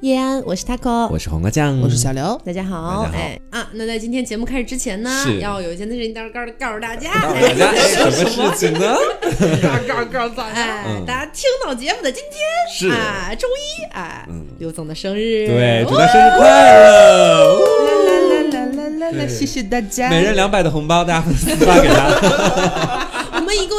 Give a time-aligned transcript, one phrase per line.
[0.00, 2.40] 叶安，我是 taco，我是黄瓜酱，我是小刘。
[2.44, 3.18] 大家好，大家好。
[3.18, 5.10] 哎啊，那在今天节目开始之前呢，
[5.40, 8.96] 要有一件事情告告告诉大家，告诉大家哎什么事情呢？
[9.88, 11.04] 告告大哎，嗯。
[11.04, 12.38] 大家听到节目的今天
[12.72, 17.58] 是，啊，周一哎嗯，刘总的生日，对，祝哦他生日快乐！
[17.58, 19.26] 啦啦啦啦啦！
[19.28, 23.08] 谢谢大家，每人两百的红包，大家分私发给他。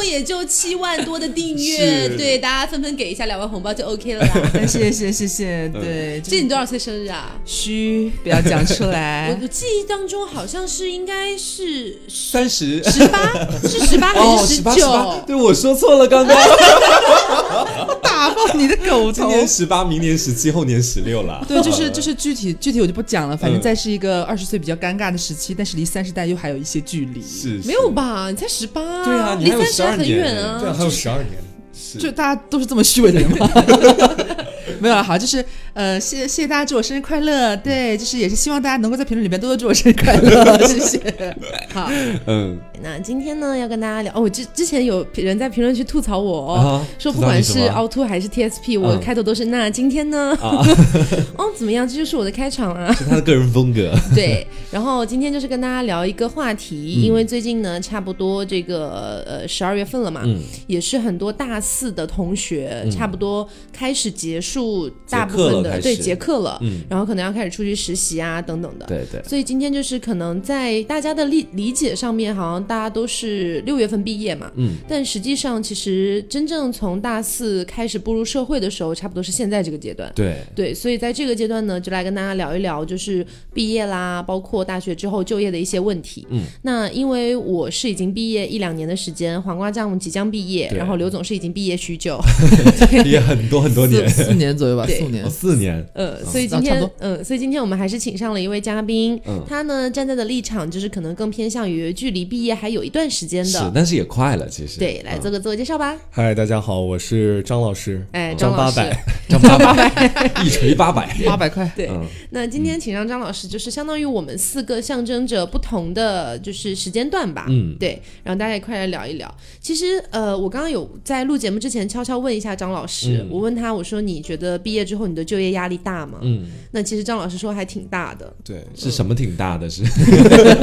[0.02, 4.50] 也就七万多的订阅，对，大家纷纷给一下两万红包就 OK 了啦。
[4.66, 7.32] 谢谢谢谢，对，这你多少岁生日啊？
[7.44, 9.36] 嘘不要讲出来。
[9.42, 13.32] 我记忆当中好像是应该是三十十八，
[13.62, 15.24] 是十八还哦，是十八九？
[15.26, 16.36] 对我说错了，刚刚。
[18.02, 19.12] 打爆你的狗头！
[19.12, 21.44] 今年十八，明年十七，后年十六了。
[21.48, 27.22] 对，就是就是具体具体我就不讲了，反正嗯在是一个二十岁比较尴尬的时期，但是离三十代又还有一些距离。
[27.22, 28.28] 是是没有吧？
[28.30, 30.74] 你才十八，对啊你还有离三十还12年很远对啊。
[30.76, 31.36] 还有十二年，
[31.72, 33.48] 是就大家都是这么虚伪的人吗？
[34.80, 35.44] 没有啊，好，就是
[35.80, 41.34] 呃，谢谢谢大家祝我生日快乐，对，就是也是希望大家能够在评论里面多多祝我生日快乐， 谢谢。
[41.72, 41.88] 好，
[42.26, 50.60] 嗯那今天呢，要跟大家聊哦，之之前有人在评论区吐槽我哦，啊说不管是凹凸还是 TSP，我嗯开头都是那今天呢，啊，
[51.38, 51.88] 哦怎么样？
[51.88, 52.92] 这就是我的开场啊。
[52.92, 53.90] 是他的个人风格。
[54.14, 66.82] 对，然后今天就是跟大家聊一个话题，因为最近呢，差不多这个呃十二月份了嘛，嗯也是很多大四的同学、差不多开始结束大部分的对了开始结课了，嗯。
[66.88, 68.86] 然后可能要开始出去实习啊等等的。
[68.86, 80.10] 对对，所以今天就是可能在大家的理理解上面，好像大家都是六月份毕业嘛，嗯，但实际上其实真正从大四开始步入社会的时候，差不多是现在这个阶段。
[80.14, 86.26] 对，对，所以在这个阶段呢，就来跟大家聊一聊，就是毕业啦，包括大学之后就业的一些问题。
[86.30, 92.18] 嗯，那因为我是已经毕业一两年的时间，黄瓜酱即将毕业，然后刘总是已经毕业许久，
[93.02, 95.24] 毕业很多很多年，四四年左右吧，四年。
[95.24, 95.28] 哦，。
[95.50, 103.72] 四年，呃，所以今天多，嗯，所以今天我们还是请上了一位嘉宾，嗯他呢站在的立场就是可能更偏向于距离毕业还有一段时间是，的。
[103.74, 104.78] 但是也快了，其实。
[104.78, 105.96] 对，来嗯做个自我介绍吧。
[106.10, 108.96] 嗨，大家好，我是张老师，哎，张，八百，
[109.28, 117.46] 张八百，一锤八百， 八百块，对，嗯那今天请上张老师，就是相当于我们四个象征着不同的就是时间段吧。
[117.48, 119.32] 嗯对，然后大家一块来聊一聊。
[119.60, 126.18] 其实呃，我刚刚有在录节目之前悄悄问一下张老师，嗯我问他我说你觉得毕业之后你的就业压力大吗？
[126.22, 128.32] 嗯，那其实张老师说还挺大的。
[128.44, 129.68] 对，是什么挺大的？
[129.68, 129.82] 是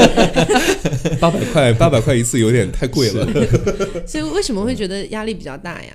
[1.19, 3.27] 八百块，八百块一次有点太贵了。
[4.05, 5.89] 所以为什么会觉得压力比较大呀？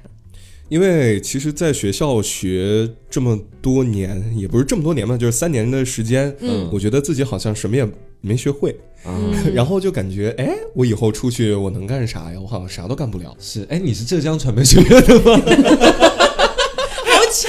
[0.69, 7.87] 因为其实，在学校学这么多年，也不是这么多年嘛，就是三年的时间，嗯我觉得自己好像什么也
[8.23, 9.21] 没学会，啊，
[9.53, 12.41] 然后就感觉，哎，我以后出去我能干啥呀？
[12.41, 13.37] 我好像啥都干不了。
[13.39, 15.43] 是，哎，你是浙江传媒学院的吗？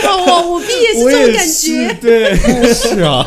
[0.01, 2.35] 好巧哦，我毕业是这种感觉。，对，
[2.73, 3.25] 是啊，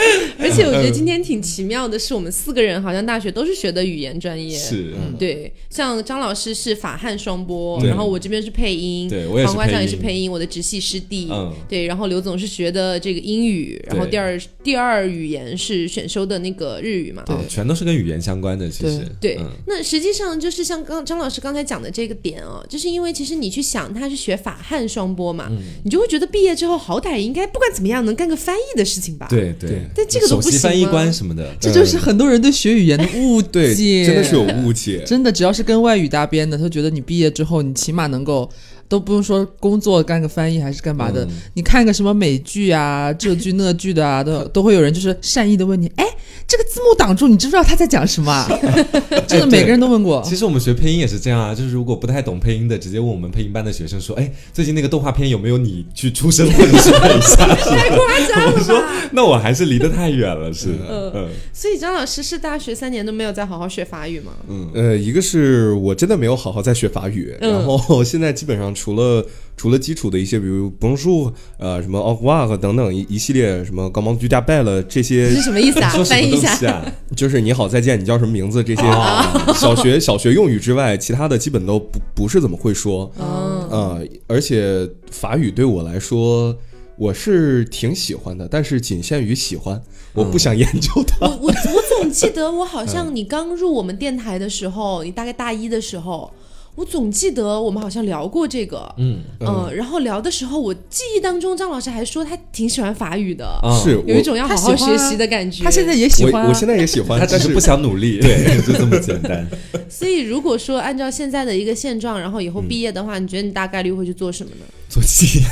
[0.38, 4.56] 而且我觉得今天挺奇妙的是，我们四个人好像大学都是学的语言专业。
[4.56, 11.52] 是嗯，对，像张老师是法汉双播，然后我这边是配音，对我也是黄瓜酱也是配音，我的直系师弟，嗯。
[11.68, 19.50] 对，然后刘总是学的这个英语，然后第二第二语言是选修的那个日语嘛，对，全都是跟语言相关的，其实，对，嗯。
[19.66, 25.58] 那实际上就是像刚张老师刚才讲的这个点哦，就是因为其实你去想他是学法汉双播嘛，嗯。
[25.84, 29.54] 你就会觉得毕业之后好歹应该不管怎么样能干个翻译的事情吧？，对。
[29.60, 30.90] 对，但这个都首席翻译吗？
[30.90, 35.02] 官什么的，这就是很多人对学语言的误，解，真的是有误解。
[35.06, 38.48] 真的，只要是跟外语搭边的，他觉得你毕业之后，你起码能够
[38.90, 46.04] 都不用说工作干个翻译还是干嘛的，嗯你看个什么美剧啊、这剧那剧的啊，都都会有人就是善意的问你，哎，
[46.46, 48.48] 这个字幕挡住，你知不知道他在讲什么啊？
[49.28, 50.20] 真的，每个人都问过。
[50.24, 64.32] 其实我们学配音也是这样啊，就是如果不太懂配音的，直接问我们配音班的学生说：“哎，最近那个动画片有没有你去出声或者是配一下？” 太夸张了我说？：“那我还是离得太远了。”是，嗯嗯所以张老师是大学三年都没有再好好学法语吗？
[64.48, 69.24] 嗯，呃，一个是我真的没有好好在学法语，嗯然后现在基本上除了
[69.58, 75.90] 除了基础的一些，比如 bonjour，呃，什么 au revoir 等等一一系列什么 comment tu t'appelles 这这些是，什么意思啊？
[76.04, 76.82] 翻译一下？
[77.14, 83.12] 就是你好再见，你叫什么名字这些哦小学小学用语之外，其他的基本都不不是怎么会说。
[83.18, 86.56] 嗯，呃，而且法语对我来说，
[86.96, 89.82] 我是挺喜欢的，但是仅限于喜欢，
[90.14, 91.26] 我不想研究它。
[91.26, 96.32] 我我我总记得我好像 你刚入我们电台的时候，你大概大一的时候。
[96.80, 99.18] 我总记得我们好像聊过这个，嗯。
[99.40, 105.62] 嗯、然后聊的时候，我记忆当中张老师还说他挺喜欢法语的，啊，是我有一种要好好学习的感觉。
[105.62, 109.46] 他现在也喜欢、啊，我我现在也喜欢，但是他只是不想努力，对， 就这么简单。
[109.90, 114.64] 所以如果说按照现在的一个现状，然后以后毕业的话，你觉得你大概率会去做什么呢？
[114.88, 115.42] 做鸡，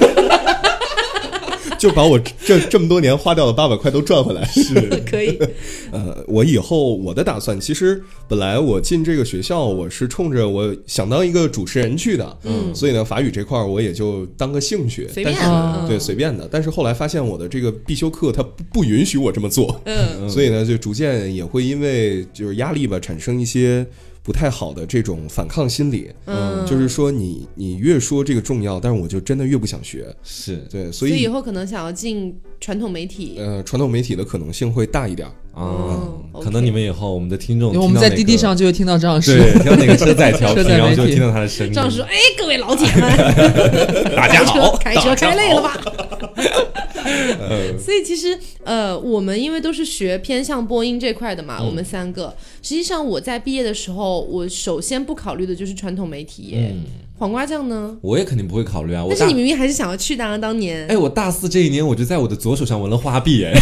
[1.80, 4.44] 就把我这这么多年花掉的八百块都赚回来。
[4.52, 4.74] 是。
[5.10, 5.38] 可以，
[5.90, 12.74] 呃，我以后我的打算，其实本来我进这个学校，我是冲着我想当一个主持人去的，嗯。
[12.74, 15.34] 所以呢，法语这块儿我也就当个兴趣，随便。
[15.34, 16.46] 但是嗯对随便的。
[16.52, 23.86] 但是后来发现我的这个必修课它不不允许我这么做，嗯， 所以呢，就逐渐也会因为就是压力吧，产生一些
[24.22, 26.10] 不太好的这种反抗心理。
[26.26, 30.06] 嗯就是说你你越说这个重要，但是我就真的越不想学。
[30.22, 35.26] 是对，所所以以以后可能想要进传统媒体，呃，传统媒体的可能性会大一点。
[35.26, 39.36] 啊嗯，可能你们以后我们的听众因为我们在滴滴上就会听到张老师。
[39.36, 41.72] 对听到哪个车载调频， 然后就听到他的声音。
[41.72, 43.10] 张老师说：“哎，各位老铁们，
[44.14, 45.76] 大家好，开车开累了吧？”
[47.04, 56.72] 呃 所以其实呃，我们因为都是学偏向播音这块的嘛，我们三个，实际上我在毕业的时候，我首先不考虑的就是传统媒体业。
[56.72, 56.84] 嗯，
[57.18, 57.96] 黄瓜酱呢？
[58.00, 59.04] 我也肯定不会考虑啊。
[59.04, 60.86] 我但是你明明还是想要去的啊，当年。
[60.88, 63.52] 哎，我大四这一年，我就在我的左手上纹了花臂，哎，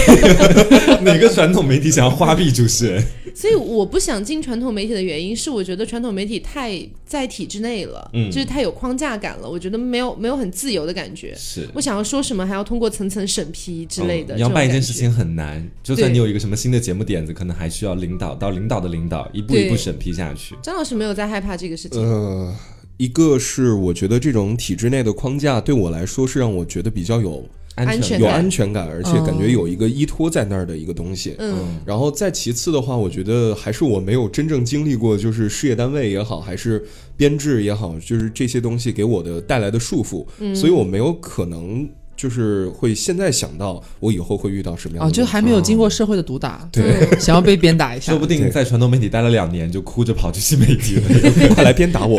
[1.02, 3.04] 哪个传统媒体想要花臂主持人？
[3.34, 6.76] 所以我不想进传统媒体的原因是，我觉得传统媒体太
[7.06, 11.32] 在体制内了，嗯就是太有框架感了，我觉得没有没有很自由的感觉。
[11.36, 11.68] 是。
[11.74, 14.34] 我想要说什么，还要通过层层审批之类的。
[14.34, 20.56] 嗯你要办一件事情很难，就算你有一个什么新的节目点子，可能还需要领导到领导的领导一步一步审批下去。
[20.62, 22.02] 张老师没有在害怕这个事情。
[22.02, 22.54] 呃，
[22.96, 31.36] 一个是我觉得这种体制内的框架对我来说是让我觉得比较有有安全感安全感，而且感觉有一个依托在那儿的一个东西。
[31.38, 36.84] 嗯然后再其次的话，我觉得还是我没有真正经历过，就是事业单位也好，还是
[37.16, 48.18] 编制也好，就是这些东西给我的带来的束缚，嗯所以我没有可能就是会现在想到我以后会遇到什么样的哦，就还没有经过社会的毒打，对， 想要被鞭打一下说。
[48.18, 51.54] 不定在传统媒体待了两年，就哭着跑去新媒体了。
[51.54, 52.18] 快来鞭打我。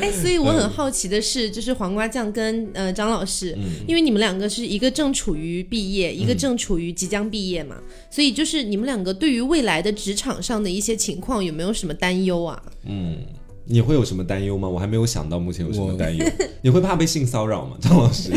[0.00, 7.74] 哎，所以我很好奇的是，就是黄瓜酱跟呃张老师，嗯因为你们两个是一个正处于毕业，一个正处于即将毕业嘛，
[8.08, 12.62] 所以就是你们两个对于未来的职场上的一些情况有没有什么担忧啊？
[12.86, 13.18] 嗯，
[13.64, 14.68] 你会有什么担忧吗？
[14.68, 16.24] 我还没有想到目前有什么担忧。
[16.62, 18.32] 你会怕被性骚扰吗，张老师？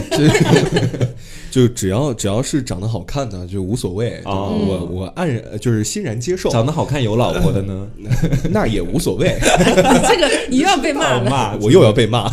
[1.52, 7.88] 就只要只要是长得好看的就无所谓，哦我我黯然就是欣然接受，长得好看有老婆的呢？
[8.52, 11.30] 那也无所谓，这个你又要被骂了。
[11.30, 12.32] 骂我又要被骂。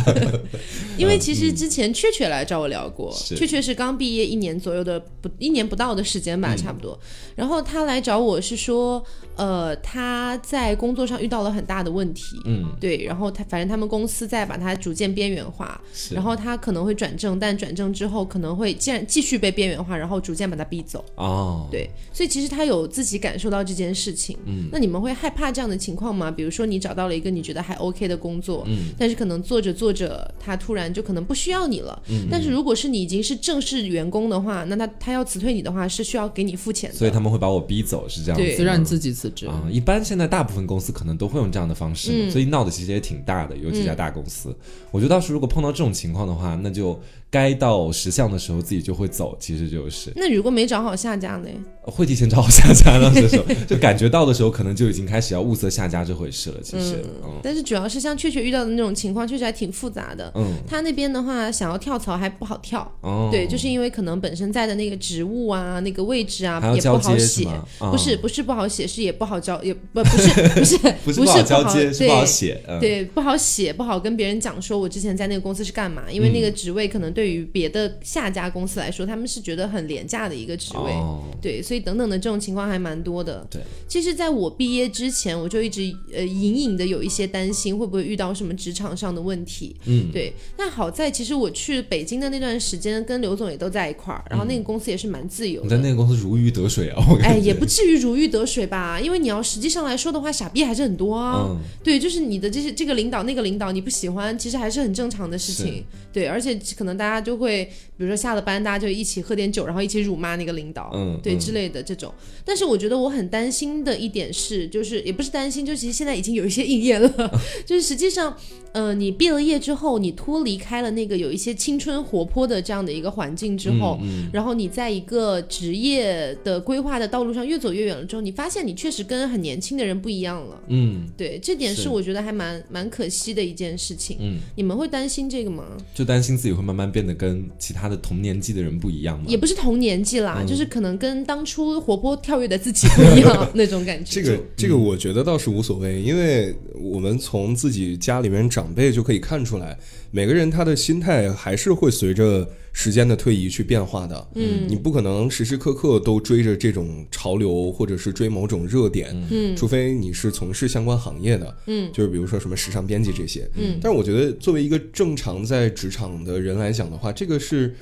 [0.95, 6.97] 因为其实之前雀雀来找我聊过，是雀雀是刚毕业一年左右的不一年不到的时间吧，差不多。
[7.35, 9.03] 然后他来找我是说，
[9.35, 15.79] 呃，他在工作上遇到了很大的问题，嗯，对，然后他反正他们公司在把他逐渐边缘化，
[16.11, 21.03] 然后他可能会转正，但转正之后可能会既然继续被边缘化，然后逐渐把他逼走。
[21.15, 24.37] 哦，对，所以其实他有自己感受到这件事情。
[24.45, 26.29] 嗯，那你们会害怕这样的情况吗？
[26.29, 32.01] 比如说你找到了一个你觉得还 OK 的工作，嗯，但是可能做着做着，他突然就可能不需要你了。
[32.09, 36.95] 嗯，但是如果是你已经是正式员工的话，那他他要辞退你的话，是需要给你付钱的。
[36.95, 38.57] 所以他们会把我逼走，是这样子对。
[38.57, 39.47] 就让你自己辞职。
[39.47, 44.53] 啊、一般现在大部分公司可能都会用这样的方式，嗯所以闹的其实也挺大的，有几家大公司。
[44.91, 46.99] 我觉得到时候如果碰到这种情况的话，那就
[47.33, 51.49] 该到实项的时候自己就会走，其实就是那如果没找好下家呢？
[51.81, 53.11] 会提前找好下家了。
[53.13, 56.57] 这时候 就感觉到的时候，可能就已经开始要物色下家这回事了。
[56.63, 60.31] 其实，嗯但是主要是像雀雀遇到的那种情况，确实还挺复杂的。
[60.35, 72.61] 嗯他那边的话，想要跳槽还不好跳，哦，对，就是因为可能本身在的那个职务啊、那个位置啊也不好写不是不是不好写，是也不好交，也 不不是不是 不是不好交接，是对不好写。
[72.67, 80.91] 嗯、对，不好写，不好跟别人讲说我之前在那个公司是干嘛，因为那个职位可能对于别的下家公司来说，他们是觉得很廉价的一个职位。
[80.91, 83.45] 哦，对，所以等等的这种情况还蛮多的。
[83.49, 89.75] 对，其实在我毕业之前，我就一直呃隐隐的有一些担心，会不会遇到什么职场上的问题。
[89.85, 95.65] 嗯，对，那好在其实我去北京的那段时间，跟刘总也都在一块儿，然后那个公司也是蛮自由的。
[95.65, 101.45] 你在那个公司如鱼得水啊，我感哎，也不至于如鱼得水吧，因为你要实际上来说的话，傻逼还是很多啊。
[101.49, 105.83] 嗯，对，就是你的这些这个领导那个领导你不喜欢，其实还是很正常的事情。
[106.11, 107.65] 对，而且可能大家就会，
[107.97, 112.13] 比如说下了班，大家就一起喝点酒，然后一起辱骂那个领导，嗯嗯对之类的这种。
[112.45, 117.09] 但是我觉得我很担心的一点是，就是也不是担心，就其实现在已经有一些应验了，
[117.65, 118.35] 就是实际上，
[118.71, 130.59] 呃，你毕了业之后，你脱离开了那个有一些青春活泼的这样的一个环境之后，嗯然后你在一个职业的规划的道路上越走越远了之后，你发现你确实跟很年轻的人不一样了。
[130.67, 134.17] 嗯对，这点是是我觉得还蛮蛮可惜的一件事情。
[134.19, 135.65] 嗯，你们会担心这个吗？
[135.93, 139.25] 就担心自己会慢慢变得跟其他的同年纪的人不一样吗？
[139.27, 144.21] 也不是同年纪啦，嗯就是可能跟当初活泼跳跃的自己不一样 那种感觉。
[144.21, 149.77] 这个这个我觉得倒是无所谓，因为我们从自己家里面长辈就可以看出来，
[150.11, 154.27] 每个人他的心态还是会随着时间的推移去变化的。
[154.35, 163.49] 嗯你不可能时时刻刻都追着这种潮流，或者是追某种热点，嗯除非你是从事相关行业的，嗯就是比如说什么时尚编辑这些。
[163.55, 167.73] 嗯但是我觉得作为一个正常在职场的人来讲的话，这个是。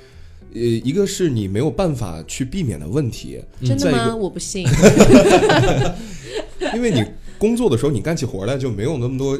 [0.53, 3.97] 呃，一个是你没有办法去避免的问题，真的吗？
[3.97, 4.67] 再一个我不信。
[6.75, 7.01] 因为你
[7.37, 9.39] 工作的时候，你干起活来就没有那么多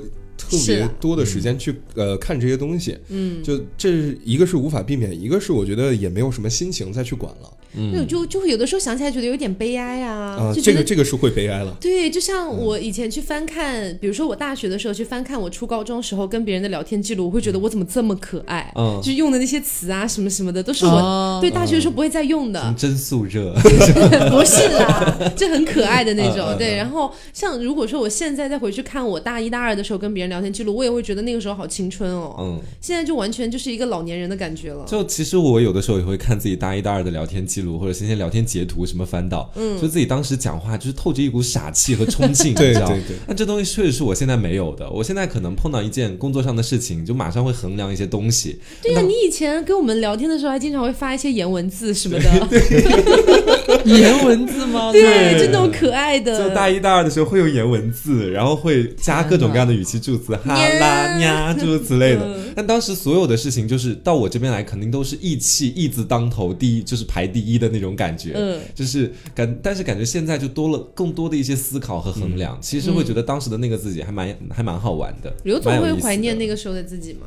[0.50, 7.50] 特别多的时间去、呃看这些东西，嗯，就这一个是无法避免，一个是我觉得也没有什么心情再去管了。
[7.74, 11.74] 那种就就会有的时候想起来觉得有点悲哀啊，啊、就觉得这个这个是会悲哀了。
[11.80, 19.00] 对，就像我以前去翻看，比如说我大学的时候去翻看我初高中时候跟别人的聊天记录，我会觉得我怎么这么可爱，嗯。
[19.02, 23.54] 就是用的那些词啊什么什么的都是我、哦对大学的时候不会再用的，真素热，
[24.30, 26.46] 不是啦，就很可爱的那种。
[26.50, 26.58] 嗯嗯。
[26.58, 32.36] 对，然后像如果说我现在再回去看我大一大二的时候跟别人聊天记录，我也会觉得那个时候好青春哦。
[32.40, 34.86] 嗯，现在就完全就是一个老年人的感觉了。
[34.88, 52.30] 就其实我有的时候也会看自己大一大二的聊天记录，或者是一些聊天截图什么翻到，嗯，就自己当时讲话就是透着一股傻气和冲劲，对 你知道对对那这东西确实是我现在没有的，我现在可能碰到一件工作上的事情，就马上会衡量一些东西，对呀、你以前跟我们聊天的时候还经常会发一些颜文字什么的，
[53.86, 54.92] 颜文字吗？
[54.92, 56.38] 对，就那种可爱的。
[56.38, 62.28] 就大一大二的时候会用颜文字，然后会加各种各样的语气助词，哈啦 呀诸如此类的。
[62.56, 68.34] 但当时所有的事情，就是到我这边来，肯定都是义气义字当头，第一就是排第一的那种感觉。
[68.36, 72.58] 嗯就是感，但是感觉现在就多了更多的一些思考和衡量。
[72.62, 75.34] 其实会觉得当时的那个自己还蛮还蛮好玩的。
[75.44, 77.20] 刘总会怀念那个时候的自己吗？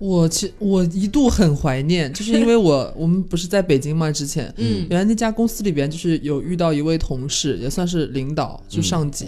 [0.00, 9.26] 我其我一度很怀念，就是因为我我们不是在北京嘛，之前，嗯原来那家公司里边就是有遇到一位同事，也算是领导，就上级，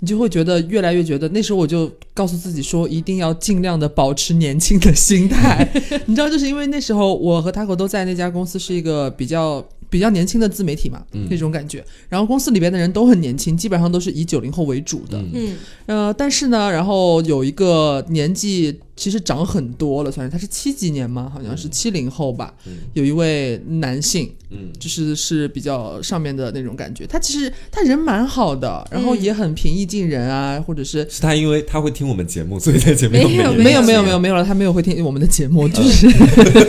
[0.00, 5.70] 你就会觉得越来越觉得，那时候我就告诉自己说，一定要尽量的保持年轻的心态，
[6.06, 9.64] 你知道，就是因为那时候我和 Taco 都在那家公司是一个比较。
[9.90, 11.84] 比较年轻的自媒体嘛，那种感觉。
[12.08, 15.22] 然后公司里边的人都很年轻，基本上都是以九零后为主的。
[15.32, 22.54] 嗯呃，但是呢，然后有一个年纪其实长很多了，算是他是七几年吗，好像是七零后吧。
[22.92, 27.04] 有一位男性，嗯就是是比较上面的那种感觉。
[27.06, 36.06] 他其实他人蛮好的，然后嗯也很平易近人啊，或者是是他因为他会听我们节目，所以在节目没有没没有没有没有没有没有了，他没有会听我们的节目，就是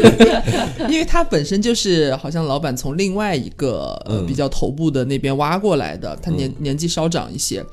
[0.89, 7.63] 因为他本身就是好像老板从另外一个、呃嗯比较头部的那边挖过来的，他年、年纪稍长一些。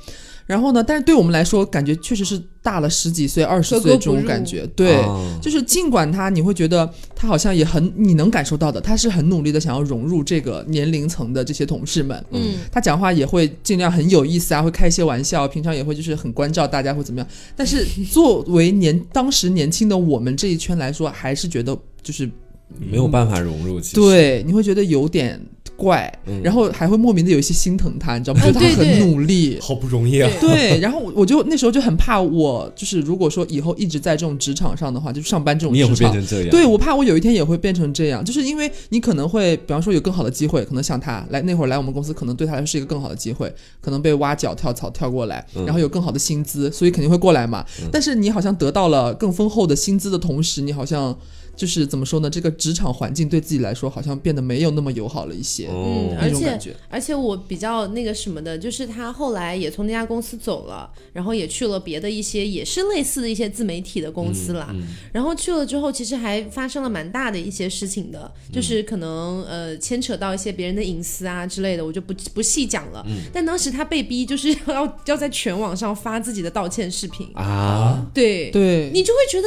[0.52, 4.66] 然后呢，但是对我们来说，感觉确实是大了十几岁、二十岁这种感觉。
[4.76, 12.23] 对，哦就是尽管他，你会觉得他好像也很，你能感受到的，他是很努力的想要融入这个年龄层的这些同事们。
[12.32, 17.26] 嗯他讲话也会尽量很有意思啊，会开一些玩笑，平常也会就是很关照大家会怎么样。
[17.56, 22.30] 但是作为年当时年轻的我们这一圈来说，还是觉得就是
[22.78, 23.80] 没有办法融入。
[23.80, 25.40] 其实，对，你会觉得有点
[25.76, 26.12] 怪，
[26.42, 28.40] 然后还会莫名的有一些心疼他，你知道吗？
[28.42, 29.58] 啊就是他很努力。
[29.60, 30.30] 好不容易啊！
[30.40, 36.50] 对，然后我就那时候就很怕我，就是如果说以后一直在这种职场上的话，就是上班这种你也会职场，变成这样。
[36.50, 47.64] 对我怕我有一天也会变成这样，就是因为你可能会，比方说有更好的机会，可能像他来那会儿来我们公司，可能对他来说是一个更好的机会，可能被挖角跳槽跳过来，嗯然后有更好的薪资，所以肯定会过来嘛。
[47.90, 51.16] 但是你好像得到了更丰厚的薪资的同时，你好像
[51.54, 52.30] 就是怎么说呢？
[52.30, 56.75] 这个职场环境对自己来说好像变得没有那么友好了一些，哦嗯，而且种感觉。
[56.88, 64.75] 而且我比较那个什么的，就是他后来也从那家公司走了，然后也去了别的一些也是类似的一些自媒体的公司啦。
[65.12, 73.06] 然后去了之后，其实还发生了蛮大的一些事情的，就是可能呃牵扯到一些别人的隐私啊之类的，我就不不细讲了。
[73.32, 79.47] 但当时他被逼就是要要在全网上发自己的道歉视频，啊，对，对，你就会觉得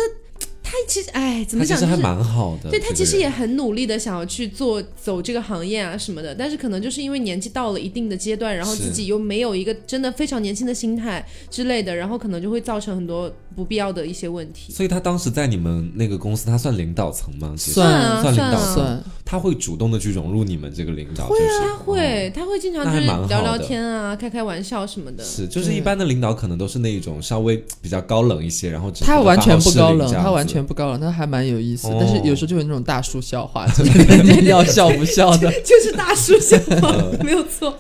[0.66, 2.72] 他其实哎怎么讲，他其实还蛮好的。
[2.72, 14.74] 对他其实也很努力的想要去做走这个行业啊什么的，但是可能就是因为年纪到了一定的阶段，然后自己又没有一个真的非常年轻的心态之类的，然后可能就会造成很多不必要的一些问题。
[14.74, 17.54] 所以他当时在你们那个公司，他算领导层吗？
[17.58, 25.24] 算啊算领导算啊，算他会主动的去融入你们这个领导，就是他会，他会经常就是聊聊天啊，开开玩笑什么的。
[25.24, 31.88] 是，就是一般的领导可能都是那一种稍微比较高冷一些，然后只他完全不高冷，他完全不高冷，他还蛮有意思。
[31.88, 35.50] 哦但是有时候就有那种大叔笑话，就是 你要笑不笑的。
[35.64, 36.94] 就是大叔笑话，
[37.24, 37.80] 没有错。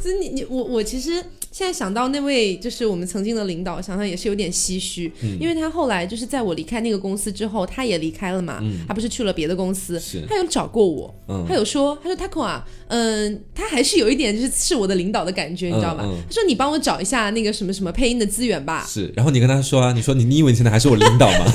[0.00, 1.22] 所以你你我我其实
[1.56, 5.38] 现在想到那位就是我们曾经的领导，想想也是有点唏嘘，嗯。
[5.40, 9.98] 因为他后来就是在我离开那个公司之后，他也离开了嘛，他不是去了别的公司，
[10.28, 11.46] 他有找过我，嗯。
[11.48, 16.02] 他有说，他说 Taco 啊，嗯，他还是有一点就是是我的领导的感觉，你知道吧？
[16.28, 21.46] 他说你帮我找一下那个什么什么配音的资源吧，是，然后你跟他说啊，你说你你以为你现在还是我领导吗？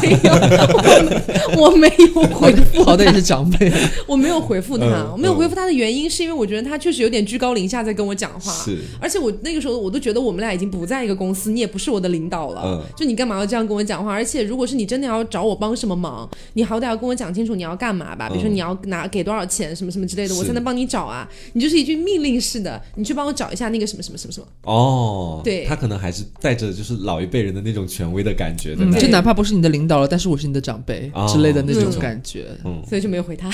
[1.55, 3.72] 我 没有回复好歹也是长辈，
[4.08, 5.12] 我没有回复他， 嗯。
[5.12, 8.79] 我没有回复他的原因是因为我觉得他确实有点居高临下在跟我讲话，是。
[9.00, 14.12] 而且我那个时候我都觉得我们俩已经不在一个公司，你也不是我的领导了，嗯就你干嘛要这样跟我讲话？
[14.12, 21.29] 而且如果是你真的要找我帮什么忙，你好歹要跟我讲清楚你要干嘛吧，比如说嗯你要拿给多少钱什么什么之类的，是我才能帮你找啊。
[21.53, 24.48] 你就是一句命令式的，你去帮我找一下那个什么什么什么什么。
[24.63, 32.48] 哦，对他可能还是带着就是老一辈人的那种权威的感觉在那对就哪怕不是你的领导了，但是我是你的长辈哦之类的那种嗯感觉。
[32.63, 33.50] 嗯所以就没有回他。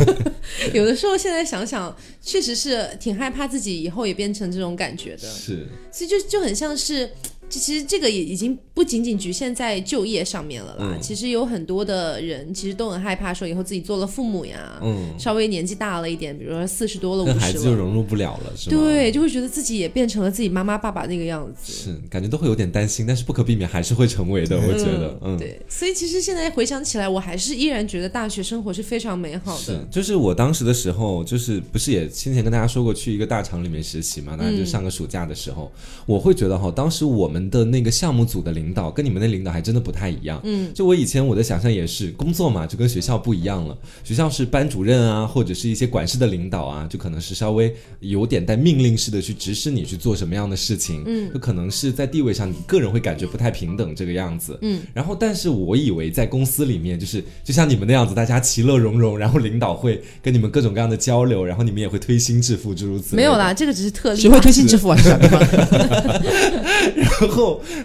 [0.72, 5.28] 有的时候现在想想，确实是挺害怕自己以后也变成这种感觉的。
[5.28, 7.10] 是所以就就很像是，
[7.50, 10.94] 这其实这个也已经不仅仅局限在就业上面了啦。
[10.94, 18.76] 嗯其实有很多的人其实都很害怕说以后自己做了父母呀，嗯，稍微年纪大了一点，比如说四十多了、五跟孩子就，融入不了了，是吗？
[18.76, 21.72] 对，就会觉得自己也变成了自己妈妈爸爸那个样子。
[21.72, 35.72] 是感觉都会有点担心，但是不可避免还是会成为的，我觉得，嗯，对，所以其实现在回想起来，我还是依然觉得大学生活是非常美好的是的。，就是我当时的时候，就是不是也先前跟大家说过去一个大厂里面实习嘛，当然就上个暑假的时候，
[36.06, 40.40] 我会觉得哈，当时我们的那个项目组的领导跟你们的领导还真的不太一样。
[40.44, 63.54] 嗯，就我以前我的想象也是，工作嘛就跟学校不一样了，学校是班主任啊，或者是一些管事的领导啊，就可能是稍微有点带命令式的去指使你去做什么样的事情，嗯，就可能是在地位上你个人会感觉不太平等这个样子，嗯，然后但是我以为在公司里面就是就像你们那样子，大家其乐融融，然后领导会跟你们各种各样的交流，然后你们也会推心置腹，诸如此类没有啦，。
[63.54, 64.22] 这个只是特例吧。
[64.22, 65.18] 学会推心置腹啊，是吧？
[66.96, 67.28] 然后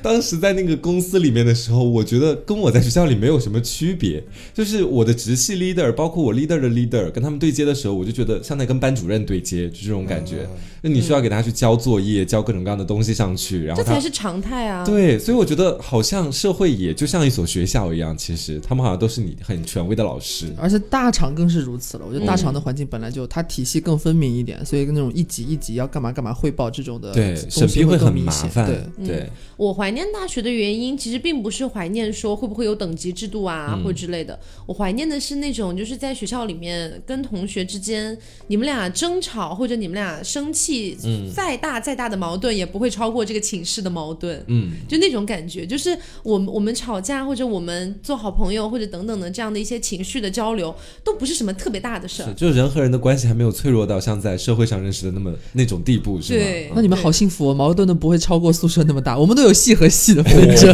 [0.02, 4.24] 当时在那个公司里面的时候，我觉得跟我在学校里没有什么区别，
[4.54, 10.48] 就是我的直系 leader，包括我 leader 的 leader，跟他们对接的时候，我就觉得像在跟班主任对接，就这种感觉。
[10.82, 14.86] 那你需要给他去交作业，交各种各样的东西上去，然后这才是常态啊。
[14.86, 20.54] 对，所以我觉得好像社会也就像一所学校一样，其实他们好像都是你很权威的老师。
[20.58, 22.06] 而且大厂更是如此了。
[22.08, 28.68] 我觉得大厂嗯的环境本来就它体系更分明一点，所以那种一级一级要干嘛干嘛汇报这种的对，审批会很麻烦。
[28.68, 34.38] 对，对，我怀念大学的原因，其实并不是怀念说会不会有等级制度啊，嗯或之类的。
[34.66, 38.18] 我怀念的是那种就是在学校里面跟同学之间，
[38.48, 40.98] 你们俩争吵或者你们俩生气，
[41.34, 44.44] 再大再大的矛盾也不会超过这个寝室的矛盾。
[44.48, 52.34] 嗯，就那种感觉，就是我们我们吵架或者我们做好朋友或者等等的这样的一些情绪的交流，都不是什么特别大的事儿是，。
[52.34, 56.40] 就人和人的关系还没有脆弱到像在社会上认识的那么那种地步，是吗？
[56.44, 59.15] 对那你们好幸福哦，矛盾都不会超过宿舍那么大。
[59.18, 60.74] 我们都有戏和戏的纷争，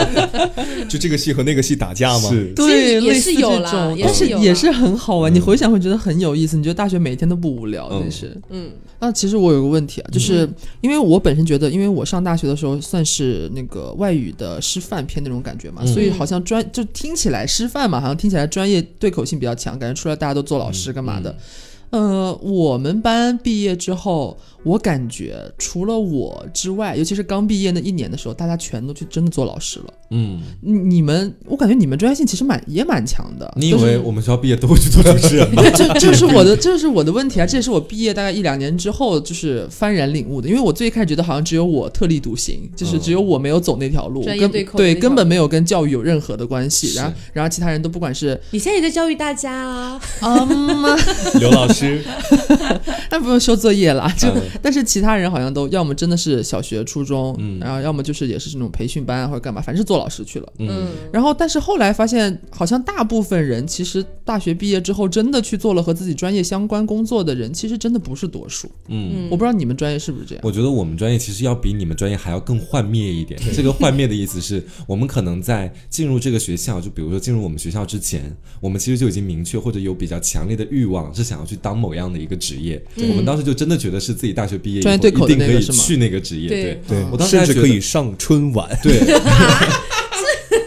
[0.88, 2.28] 就这个戏和那个戏打架吗？
[2.28, 5.32] 是，对，也类似是有啦这种，但是也是很好玩。
[5.34, 8.00] 你回想会觉得很有意思，你觉得大学每天都不无聊，嗯。
[8.02, 8.36] 真是。
[8.50, 10.48] 嗯，那其实我有个问题啊，就是
[10.80, 15.86] 因为我本身觉得，因为我上大学的时候算是那个外语的师范偏那种感觉嘛，嗯。
[15.86, 21.36] 所以好像专就听起来师范嘛，好像听起来专业对口性比较强，感觉出来大家都做老师干嘛的。
[21.90, 29.86] 呃，我们班毕业之后，我感觉除了我之外，尤其是刚毕业那一年的时候，大家全都去真的做老师了。
[30.10, 33.50] 嗯，你你们，我感觉你们专业性其实蛮也蛮强的。
[33.56, 35.62] 你以为我们学校毕业都会去做主持人吗？
[35.74, 37.46] 这这是我的，这是我的问题啊！
[37.46, 40.48] 这也是我毕业大概一两年之后，就是幡然领悟的。
[40.48, 46.94] 因为我最一开始觉得好像只有我特立独行，就是只有我没有走那条路，根专业对根本没有跟教育有任何的关系。
[46.96, 50.00] 然后，然后其他人都不管是你现在也在教育大家啊。
[50.20, 50.82] 嗯，
[51.38, 52.02] 刘老师，
[53.08, 54.12] 但不用修作业了。
[54.18, 60.52] 就、嗯但是其他人好像都要么真的是小学、初中，嗯然后要么就是也是这种培训班或者干嘛，反正是做老师去了。
[60.58, 68.70] 嗯，然后，但是后来发现，好像大部分人其实大学毕业之后，真的去做了和自己专业相关工作的人，其实真的不是多数。
[68.88, 69.28] 嗯。
[69.30, 70.42] 我不知道你们专业是不是这样。
[70.44, 73.40] 我觉得我们专业其实要比你们专业还要更幻灭一点。
[73.54, 82.82] 这个幻灭的意思是我们可能在进入这个学校，就比如说进入我们学校之前，我们其实就已经明确或者有比较强烈的欲望，是想要去当某样的一个职业。
[82.96, 86.48] 我们当时就真的觉得是自己大学毕业以后专业对口的一定可以去那个职业。
[86.48, 88.68] 对对，我当时还觉得甚至可以上春晚。
[88.82, 88.98] 对，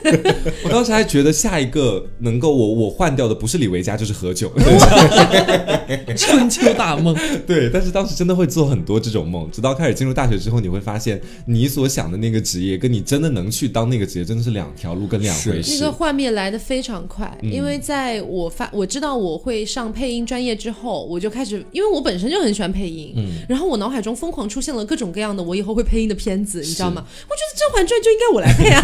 [0.64, 4.50] 我当时还觉得下一个能够我我换掉的不是李维嘉就是何炅，
[6.18, 7.16] 春秋大梦，
[7.48, 15.78] 对，但是当时真的会做很多这种梦，直到开始进入大学之后，你会发现你所想的那个职业跟你真的能去当那个职业真的是两条路跟两回事。
[15.80, 17.52] 那个画面来的非常快，嗯。
[17.52, 23.28] 因为在我发我知道我会上配音专业之后，我就开始，因为我本身就很喜欢配音，嗯。
[23.48, 27.04] 然后我脑海中疯狂出现了各种各样的我以后会配音的片子，你知道吗？
[27.30, 28.82] 我觉得《甄嬛传》就应该我来配啊，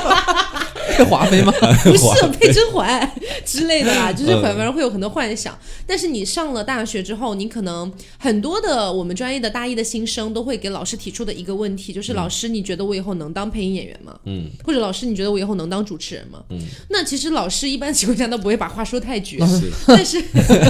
[0.96, 1.52] 配华妃吗？
[1.84, 3.10] 不是 配甄嬛
[3.44, 5.56] 之类的啦，就是嗯反而会有很多幻想。
[5.86, 14.18] 但是你上了大学之后，你可能很多的我们专业的大一的新生都会给老师提出的一个问题，就是老师，你觉得我以后能当配音演员吗？
[14.24, 16.40] 嗯，或者老师，你觉得我以后能当主持人吗？
[16.50, 19.38] 嗯，那其实老师一般情况下都不会把话说太绝，
[19.86, 20.22] 但是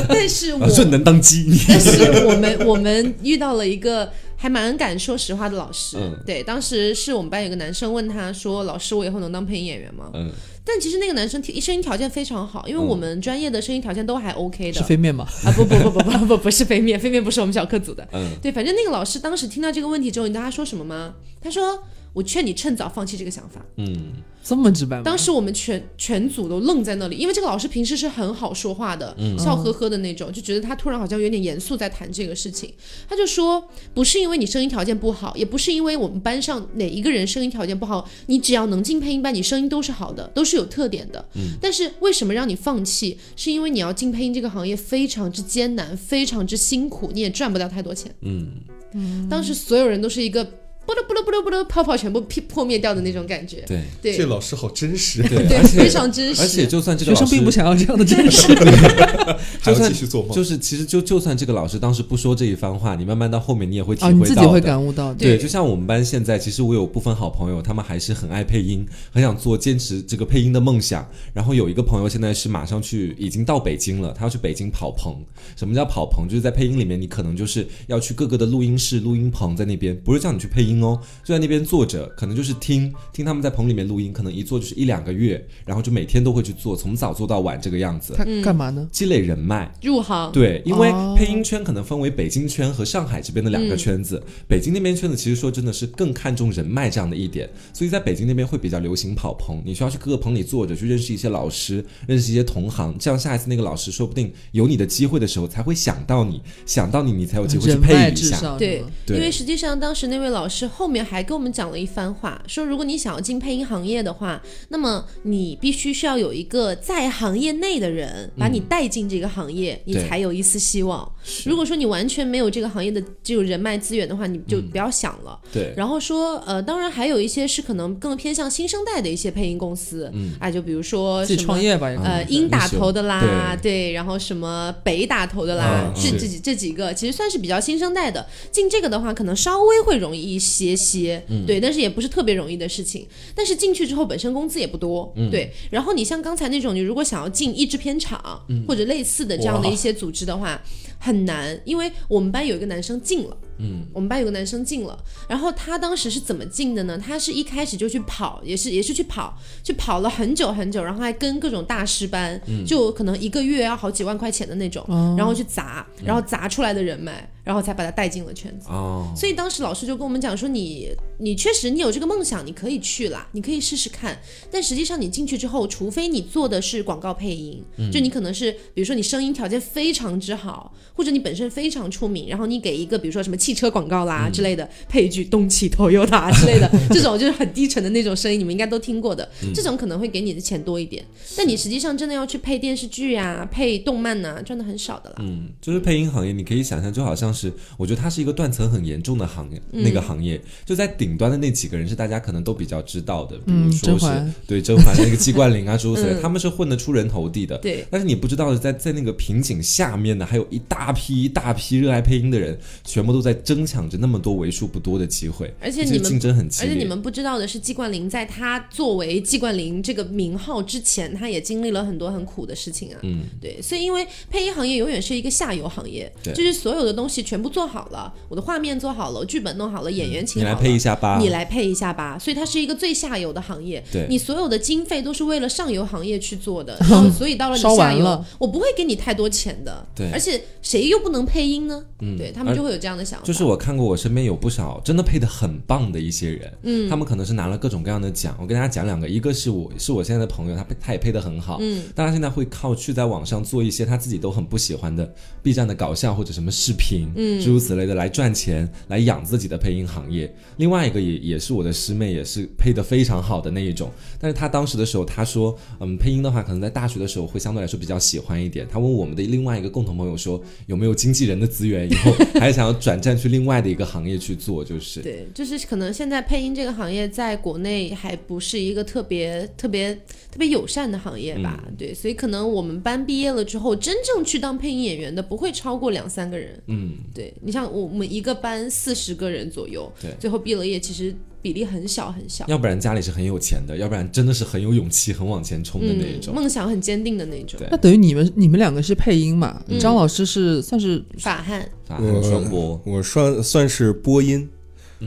[0.09, 10.31] 但是我能当鸡，但是我们我们遇到了一个还蛮敢说实话的老师，嗯对，当时是我们班有个男生问他说：“老师，我以后能当配音演员吗？”嗯，
[10.65, 14.73] 但其实那个男生条声音条件非常好，因为我们专业的声音条件都还 OK 的。
[14.75, 15.27] 是飞面吗？
[15.45, 18.07] 啊不不不不不不不是飞面，飞面不是我们小课组的。
[18.13, 21.15] 嗯对，反正那个老师当时听到这个问题之后，你知道他说什么吗？
[21.41, 21.83] 他说
[22.17, 25.03] ：“我劝你趁早放弃这个想法。”嗯，这么直白吗？
[25.05, 32.73] 当时我们全全组都愣在那里，因为这个老师平时是很好说话的，嗯笑呵呵的那种，就觉得他突然好像有点严肃在谈这个事情。
[33.07, 41.23] 他就说，不是因为你声音条件不好，也不是因为我们班上哪一个人声音条件不好，你只要能进配音班，你声音都是好的，都是有特点的。
[41.35, 43.19] 嗯但是为什么让你放弃？
[43.37, 48.15] 是因为你要进配音这个行业非常之艰难，非常之辛苦，你也赚不到太多钱。
[48.23, 50.49] 嗯，当时所有人都是一个
[50.87, 53.65] 不噜不噜不噜不噜，泡泡全部破破灭掉的那种感觉。
[53.67, 55.23] 对对这老师好真实。
[55.23, 56.41] 对，对， 非常真实。
[56.41, 58.55] 而且就算这个学生老师并不想要这样的真实。
[59.61, 64.25] 还要就算继续做梦，就是其实就就算这个老师当时不说这一番话，你慢慢到后面你也会体会到你。
[64.25, 71.07] 自己会感悟到对就像我们班现在，其实我有部分好朋友，他们还是很爱配音，很想做坚持这个配音的梦想。
[71.33, 75.17] 然后有一个朋友现在是马上去，已经到北京了，他要去北京跑棚。
[75.57, 76.29] 什么叫跑棚？
[76.29, 88.87] 就是在配音里面，你可能就是要去各个的录音室、录音棚，在那边不是叫你去配音哦，就在那边坐着，可能就是听听他们在棚里面录音，可能一坐就是一两个月，然后就每天都会去做，从早做到晚这个样子，他干嘛呢？
[88.91, 89.73] 积累人脉。
[89.83, 94.23] 入行，对，因为哦配音圈可能分为北京圈和上海这边的两个圈子。
[94.49, 108.57] 北京那边圈子其实说真的是更看重人脉这样的一点，所以在北京那边会比较流行跑棚，你需要去各个棚里坐着，去认识一些老师，认识一些同行，这样下一次那个老师说不定有你的机会的时候才会想到你，想到你，你才有机会去配一下。
[108.57, 121.11] 对对因为实际上当时那位老师后面还跟我们讲了一番话，说如果你想要进配音行业的话，那么你必须需要有一个在行业内的人把你带进这个行业，你才有一丝希望。
[121.45, 125.39] 如果说你完全没有这个行业的这种人脉资源的话，你就不要想了。
[125.53, 138.25] 对，然后说，呃，当然还有一些是可能更偏向新生代的一些配音公司，嗯，啊，就比如说自己什么创业吧，呃，嗯英打头的啦，对对，然后什么北打头的啦，这这几这几个其实算是比较新生代的。
[138.51, 143.07] 进这个的话，可能稍微会容易一些些，嗯对，但是也不是特别容易的事情。
[143.35, 145.53] 但是进去之后，本身工资也不多，嗯对。
[145.71, 150.61] 然后你像刚才那种，你如果想要进译制片厂、或者类似的这样的一些组织的话，
[150.99, 153.37] 很难，因为我们班有一个男生进了。
[153.59, 156.99] 嗯，我们班有个男生进了，然后他当时是怎么进的呢？
[156.99, 164.85] 他是一开始就去跑，也是也是去跑，去跑了很久很久，然后还跟各种大师班，就可能一个月要好几万块钱的那种，
[165.17, 168.67] 然后去砸，然后砸出来的人脉，然后才把他带进了圈子。
[168.69, 174.19] 哦，所以当时老师就跟我们讲说你，你确实你有这个梦想，你可以去啦，你可以试试看。
[174.51, 191.05] 但实际上你进去之后，除非你做的是广告配音，就你可能是比如说你声音条件非常之好，或者你本身非常出名，然后你给一个比如说什么汽车广告啦之类的，配一句东汽 Toyota 之类的，这种就是很低沉的那种声音，你们应该都听过的，这种可能会给你的钱多一点。
[191.37, 195.17] 但你实际上真的要去配电视剧呀、配动漫呐、赚的很少的啦。
[195.21, 206.23] 嗯，就是配音行业，你可以想象，就好像是，我觉得它是一个断层很严重的行业，那个行业就在顶端的那几个人是大家可能都比较知道的，比如嗯说是、甄对甄嬛那个季冠霖啊诸如此类， 嗯。
[206.23, 207.59] 他们是混得出人头地的。
[207.59, 207.85] 对。
[207.91, 216.71] 但是你不知道的，在在那个瓶颈下面呢，还有一大批一大批热爱配音的人，全部都在争抢着那么多为数不多的机会，而且你们竞争很激烈。
[216.71, 222.99] 而且你们不知道的是，季冠霖在他作为季冠霖这个名号之前，他也经历了很多很苦的事情啊。
[223.03, 226.33] 嗯，对，所以因为配音行业永远是一个下游行业，对。
[226.33, 231.19] 就是所有的东西全部做好了，我的画面做好了，剧本弄好了，演员请你来，配一下吧。
[231.21, 232.17] 你来配一下吧。
[232.19, 236.79] 所以它是一个最下游的行业，对你所有的经费都是为了上游行业去做的，
[237.19, 239.85] 所以到了你下游了，我不会给你太多钱的。
[239.95, 241.85] 对而且谁又不能配音呢？
[242.01, 243.27] 嗯对他们就会有这样的想法。
[243.27, 248.37] 就是我看过，我身边有不少真的配的很棒的一些人，嗯，他们可能是拿了各种各样的奖。
[248.41, 255.11] 我跟大家讲两个，一个是我是我现在的朋友，他配他也配的很好，嗯，但他现在会靠去在网上做一些他自己都很不喜欢的
[255.43, 260.33] B 站的搞笑或者什么视频，嗯，诸如此类的来赚钱，来养自己的配音行业。
[260.59, 268.67] 另外一个也也是我的师妹，也是配的非常好的那一种，但是她当时的时候，她说，嗯，配音的话，可能在大学的时候会相对来说比较喜欢一点。
[268.71, 275.01] 她问我们的另外一个共同朋友说，有没有经纪人的资源，以后还想要转战去另外的一个行业去做，就是。
[275.01, 281.65] 对， 就是可能现在配音这个行业在国内还不是一个特别特别特别友善的行业吧？
[281.67, 286.61] 嗯对，所以可能我们班毕业了之后，真正去当配音演员的不会超过两三个人。
[286.67, 292.45] 嗯，对你像我们一个班四十个人左右，对最后毕了业，其实比例很小很小。
[292.49, 296.35] 要不然家里是很有钱的，要不然真的是很有勇气、很往前冲的那一嗯，种。
[296.35, 297.61] 梦想很坚定的那种。
[297.71, 299.63] 那等于你们你们两个是配音嘛？
[299.69, 304.49] 嗯张老师是算是法汉，法汉双播，我算算是播音，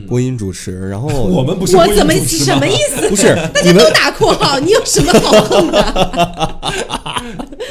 [0.06, 3.08] 播音主持，然后 我们不是我怎么什么意思？
[3.08, 6.56] 不是 大家都打括号，你有什么好恨的？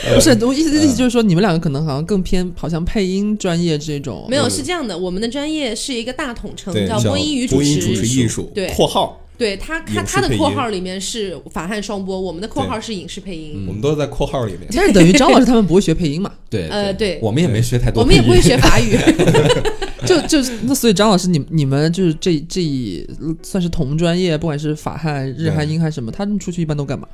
[0.14, 0.38] 不是？
[0.44, 4.26] 我意思意思就是说，你们两个可能好像更偏好像配音专业这种。
[4.30, 13.66] 没有，是这样的，我们的专业是一个大统称，叫播音与主持艺术，对括号，对他，他他的括号里面是法汉双播，我们的括号是影视配音。
[13.66, 14.68] 我们都是在括号里面。
[14.76, 16.32] 但是等于张老师他们不会学配音嘛？
[16.50, 18.40] 对，呃对我们也没学太多，我们也不会。
[18.42, 18.98] 学法语，
[20.08, 23.08] 就就那所以张老师，你你们就是这这一
[23.44, 27.08] 算是同专业，不管是法汉、日汉、对英汉什么，他们出去一般都干嘛？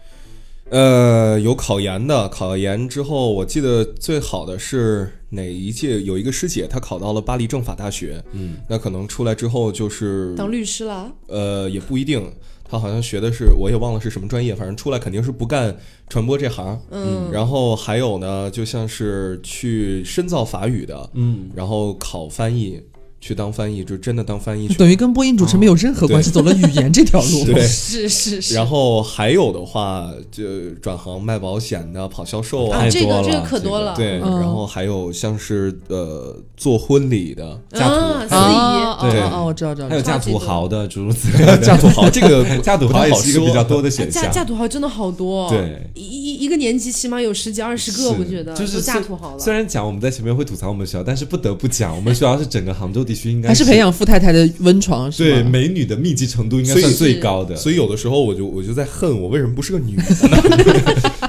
[0.69, 6.01] 呃，有考研的，考研之后，我记得最好的是哪一届？
[6.01, 11.13] 有一个师姐，她考到了巴黎政法大学，嗯，那可能出来之后就是当律师了。
[11.27, 12.31] 呃，也不一定。
[12.67, 15.77] 她好像学的是，我也忘了是什么专业，反正出来肯定是不干
[16.09, 16.81] 传播这行。
[16.89, 22.81] 嗯，然后还有呢，就像是去深造法语的，嗯，然后考翻译，
[23.25, 24.75] 去当翻译，就真的当翻译去。
[24.75, 27.43] 等于跟播音主持没有任何关系，走了语言这条路。
[27.51, 28.53] 对，是是是。
[28.53, 33.95] 然后还有的话，就转行卖保险的、跑销售啊这个这个可多了。
[33.95, 39.09] 对，嗯然后还有像是呃做婚礼的家徒啊，司啊仪。
[39.09, 39.89] 对哦哦，我知道知道。
[39.89, 44.21] 还有嫁土豪的诸如此类的， 嫁土豪，这个 嫁土豪也是一个比较多的选项。
[44.21, 49.39] 嫁嫁土豪真的好多，对，一一一个年级起码有十几二十个，我觉得就是都嫁土豪了。
[49.39, 55.43] 虽然讲我们在前面会吐槽我们学校，但是不得不讲，我们学校是整个杭州地区应该还是培养富太太的温床是对？
[55.43, 57.55] 美女的密集程度应该算最高的。
[57.55, 60.37] 所以有的时候我就我就在恨我为什么不是个女的呢？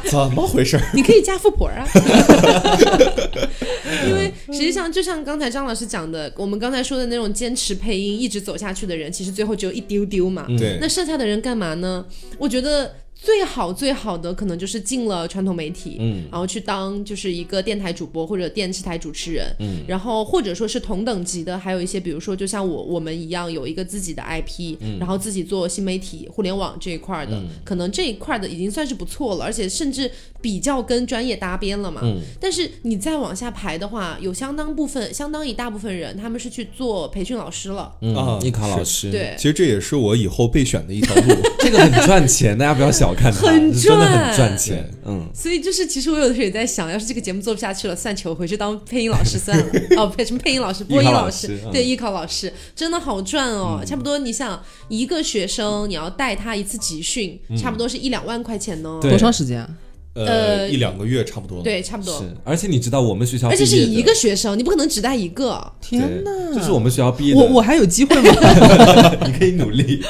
[0.11, 0.79] 怎么回事？
[0.93, 1.87] 你可以嫁富婆啊，
[4.07, 10.47] 因为实际上就像刚才张老师讲的，我们刚才说的那种坚持配音一直走下去的人，其实最后只有一丢丢嘛。
[10.59, 12.05] 对那剩下的人干嘛呢？
[12.39, 12.93] 我觉得。
[13.19, 32.03] 最好最好的可能就是进了传统媒体，嗯，然后去当就是一个电台主播或者电视台主持人，嗯，然后或者说是同等级的，还有一些比如说就像我我们一样有一个自己的 IP，、然后自己做新媒体、互联网这一块的，可能这一块的已经算是不错了，而且甚至比较跟专业搭边了嘛。
[32.05, 32.21] 嗯。
[32.39, 37.93] 但是你再往下排的话，有相当部分、相当一大部分人，他们是去做培训老师了。
[38.03, 38.15] 嗯。
[38.15, 39.35] 啊艺考老师，，对。
[39.37, 41.35] 其，实这也是我以后备选的一条路。
[41.59, 44.91] 这个很赚钱，大家不要小看它，很赚真的赚很赚钱。
[45.05, 49.67] 嗯，所以就是，其实我有的时候也在想，要是这个节目做不下去了，算球回去当配音老师算了。
[49.97, 53.83] 哦，配什么配音老师、播音老师老师，嗯对，艺考老师真的好赚哦。
[53.87, 58.99] 差不多，你想一个学生，你要带他一次集训，差不多是一两万块钱呢。
[59.01, 59.69] 对多长时间啊？
[60.15, 62.19] 呃呃，一两个月差不多。，对，差不多。
[62.19, 65.63] 是，而且你知道我们学校而且是一个学生，你不可能只带一个。
[65.79, 66.55] 天对哪！
[66.55, 68.33] 就是我们学校毕业的，我我还有机会吗？
[69.27, 70.03] 你可以努力。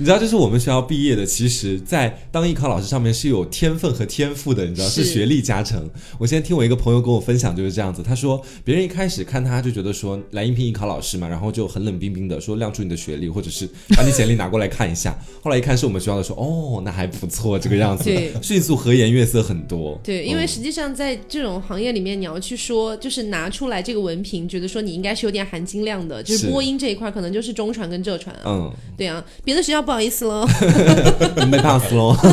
[0.00, 5.90] 你知道，就是我们学校毕业的，其实，在当艺考老师上面是有天分和天赋的，你知道，是是学历加成。
[6.18, 15.14] 我现在听我一个朋友跟我分享就是这样子，他说别人一开始看他就觉得说来应聘艺考老师嘛，然后就很冷冰冰的说亮出你的学历，或者是把你简历拿过来看一下。
[15.44, 20.00] 后来一看是我们学校的，说哦，那还不错，这个样子对，迅速和颜悦色很多。
[20.02, 28.42] 对，因为嗯实际上在这种行业里面，你要去说，就是拿出来这个文凭，觉得说你应该是有点含金量的，就是是播音这一块，可能就是中传跟浙传啊。
[28.46, 30.46] 嗯，对啊，别的学校不好意思喽。
[31.50, 32.16] 被 pass 喽。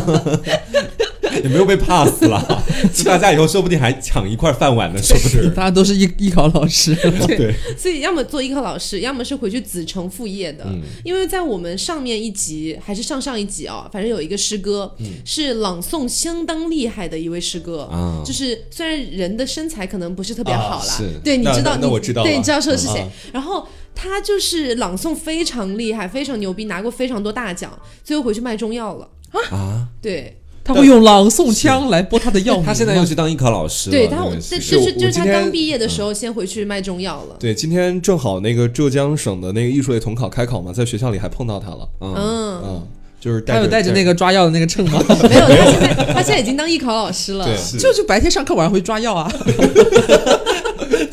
[1.44, 5.50] 也没有被 pass 了， 就大家以后说不定还抢一块饭碗呢，是不是。
[5.50, 6.96] 大家都是艺艺考老师，
[7.28, 10.64] 对，所以要么做艺考老师，要么是回去子承父业的。
[10.66, 10.82] 嗯。
[11.04, 14.92] 因为在我们上面一集还是上上一集啊、反正有一个师哥、
[15.26, 18.24] 是朗诵相当厉害的一位师哥，嗯啊。
[18.26, 23.02] 就是虽然人的身材可能不是特别好啦，啊对，你知道你那那我知道对，你知道说的是谁。
[23.02, 23.68] 啊然后
[24.00, 29.10] 他就是朗诵非常厉害，非常牛逼，拿过非常多大奖，最后回去卖中药了。
[29.50, 32.62] 啊，对，他会用朗诵腔来播他的药。
[32.64, 37.36] 他现在又去当艺考老师了，对他就是就是他刚毕业的时候先回去卖中药了。
[37.40, 41.90] 对，今天正好那个浙江省的那个艺术类统考开考嘛，在学校里还碰到他了。
[42.00, 42.88] 嗯，嗯，嗯，
[43.20, 45.04] 就是带他有带着那个抓药的那个秤吗？
[45.28, 47.46] 没有，他现在他现在已经当艺考老师了。
[47.46, 49.32] 对是就是白天上课，晚上回去抓药啊。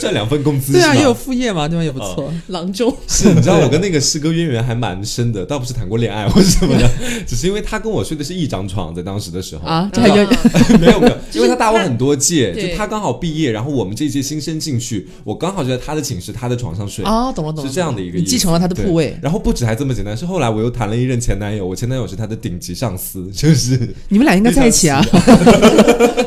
[0.04, 1.82] 赚两份工资，对啊，也有副业嘛，对吧？
[1.82, 2.30] 也不错。
[2.48, 6.86] 郎中，是，你知道我跟那个师哥渊源还蛮深的，倒不是谈过恋爱或者什么的，
[7.26, 17.02] 只是因为他跟我睡的是一张床，在当时的时候啊，这还有嗯没有没有， 因为他大我很多届，对就他刚好毕业，然后我们这一届新生进去，我刚好就在他的寝室、他的床上睡。
[17.06, 19.16] 啊，懂了懂了，是这样的一个意思，你继承了他的铺位。
[19.22, 25.02] 然后不止还这么简单，是后来我又谈了一任前男友，我前男友是他的顶级上司， 就是你们俩应该在一起啊！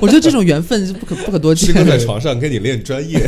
[0.01, 1.73] 我觉得这种缘分是不可不可多见师。
[1.73, 3.19] 哥在床上跟你练专业，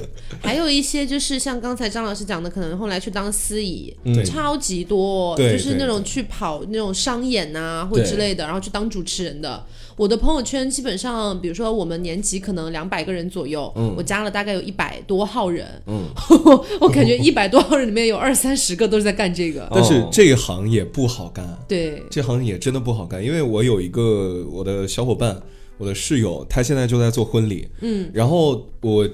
[0.42, 4.24] 还有一些就是像刚才张老师讲的，可能后来去当司仪，嗯。
[4.24, 9.64] 超级多，对就是那种去跑那种商演呐、或者之类的，然后去当主持人的。
[9.96, 16.04] 我的朋友圈基本上，比如说我们年级可能两百个人左右，我加了大概有一百多号人，嗯。
[16.80, 19.66] 我感觉一百多号人里面有二三十个都是在干这个。
[19.72, 20.08] 但是哦。
[20.12, 21.56] 这一行也不好干。
[21.66, 25.40] 对，这行也真的不好干，因为我有一个我的小伙伴，
[25.78, 29.08] 我的室友，他现在就在做婚礼，嗯，然后我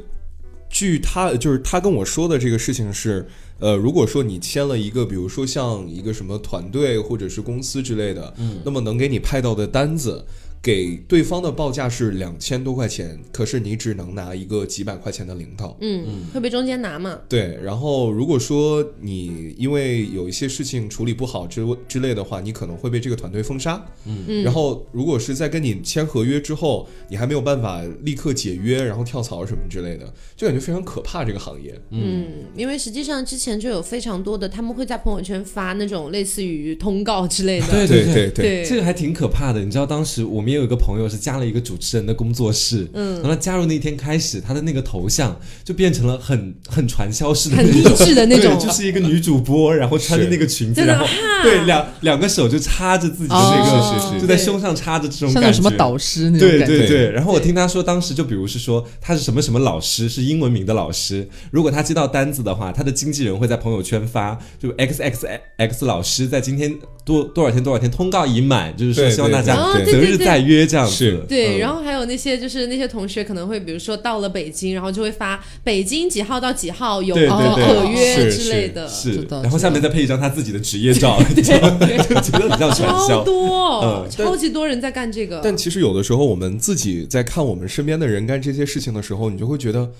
[0.73, 3.29] 据他就是他跟我说的这个事情是，
[3.61, 10.25] 呃，如果说你签了一个，比如说像一个什么团队或者是公司之类的，嗯，那么能给你派到的单子。
[10.63, 15.77] 给对方的报价是两千多块钱，可是你只能拿一个几百块钱的零头。
[15.81, 17.19] 嗯，会被中间拿嘛？
[17.29, 23.85] 对，然后如果说你因为有一些事情处理不好之之类的话，你可能会被这个团队封杀。
[24.05, 31.23] 嗯，然后如果是在跟你签合约之后，你还没有办法立刻解约，然后跳槽什么之类的，就感觉非常可怕。
[31.23, 37.67] 这个行业，嗯，因为实际上之前就有非常多的，他们会在朋友圈发那种类似于通告之类的。
[37.69, 39.61] 对对对对对这个还挺可怕的。
[39.61, 45.35] 你知道，当时我们也有一个朋友是加了一个主持人的工作室，嗯，然后他加入那天开始，他的那个头像
[45.65, 48.07] 就变成了很很传销式的很励那种。
[48.07, 51.07] 志的那种，对，就是一个女主播，然后穿着那个裙子，然后
[51.43, 53.99] 对两两个手就插着自己的那哦。
[53.99, 56.79] 个，是是是就在胸上插着这种像感觉，那什么导师那种对感觉。
[56.79, 61.27] 对对，然后我听他说，当时就比如是说他是什么什么老师，是英文名的老师。
[61.51, 71.25] 如果他接到单子的话，他的经纪人会在朋友圈发，就 X X X 老师在今天多多少天多少天通告已满，就是说希望大家择日再约这样子。
[71.29, 83.25] 对，嗯然后还有那些就是那些同学可能会，比如说到了北京，然后就会发北京几号到几号有可约之类的，是知道，然后下面再配一张他自己的职业照，就 就觉得很像传超。
[83.25, 85.41] 多，嗯超级多人在干这个。
[85.43, 89.91] 但其实有的时候我们自己在看我们身边的人干这些事情的时候，你就会觉得，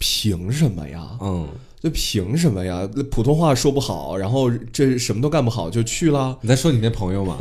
[0.00, 1.06] 凭什么呀？
[1.20, 1.46] 嗯，
[1.78, 2.88] 就凭什么呀？
[3.10, 6.36] 普通话说不好，然后这什么都干不好就去了。
[6.40, 7.36] 你在说你那朋友吗？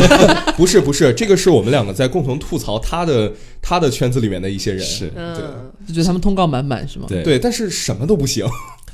[0.56, 4.84] 不是不是，这个是我们两个在共同吐槽他的他的圈子里面的一些人。
[4.84, 7.06] 是对，就觉得他们通告满满是吗？
[7.08, 8.46] 对对，但是什么都不行。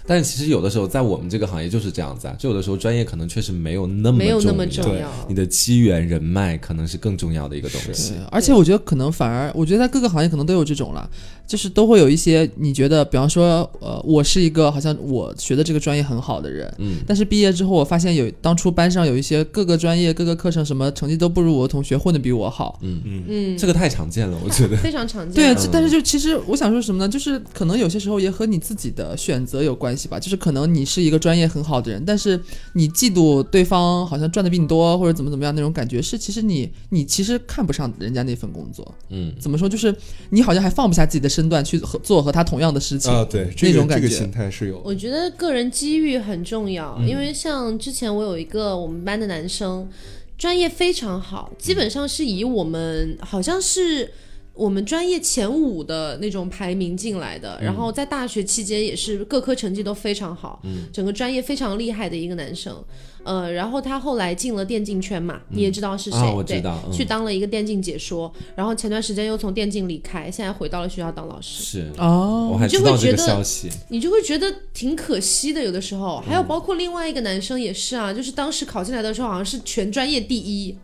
[0.06, 5.06] 但是其实有的时候在我们这个行业就是这样子啊，就有的时候专业可能确实没有那么没有那么重要。
[5.28, 11.06] 你的机缘人脉可能是更重要的一个东西。，而且我觉得可能反而，我觉得在各个行业可能都有这种啦，
[11.48, 22.78] 就是都会有一些你觉得，比方说，呃，我是一个好像我学的这个专业很好的人，嗯，但是毕业之后，我发现有当初班上有一些各个专业、各个课程什么成绩都不如我的同学混的比我好。
[22.82, 24.76] 嗯嗯嗯，这个太常见了，我觉得。
[24.84, 25.34] 非常常见。
[25.34, 27.08] 对但是就其实我想说什么呢？
[27.08, 30.20] 就是可能有些时候也和你自己的选择有关系吧。
[30.20, 32.38] 就是可能你是一个专业很好的人，但是
[32.74, 38.94] 你嫉妒对方好像赚的比你多，或者怎么怎么样那种感觉，是其实你你其实看不上人家那份工作。
[39.08, 39.66] 嗯，怎么说？
[39.66, 39.94] 就是
[40.28, 44.08] 你好像还放不下自己的身段去和做和他同样的事情啊，对，这个那种感觉。
[44.08, 44.82] 这个心态是有。
[44.84, 49.88] 我觉得个人机遇很重要，嗯因为像之前我有一个我们班的男生，
[50.36, 54.10] 专业非常好，基本上是以我们好像是。
[54.58, 60.60] 我们专业前五的那种排名进来的，然后在大学期间也是各科成绩都非常好，
[60.92, 62.76] 整个专业非常厉害的一个男生。
[63.24, 71.62] 呃，然后他后来进了电竞圈嘛，你也知道是谁，啊我知对去当了一个电竞解说，然后前段时间又从电竞离开，现在回到了学校当老师。
[71.62, 73.68] 是，哦，我还你就知道这个会觉得消息。
[73.90, 76.22] 你就会觉得挺可惜的，有的时候。
[76.26, 80.74] 还有包括另外一个男生也是啊，就是当时考进来的时候好像是全专业第一，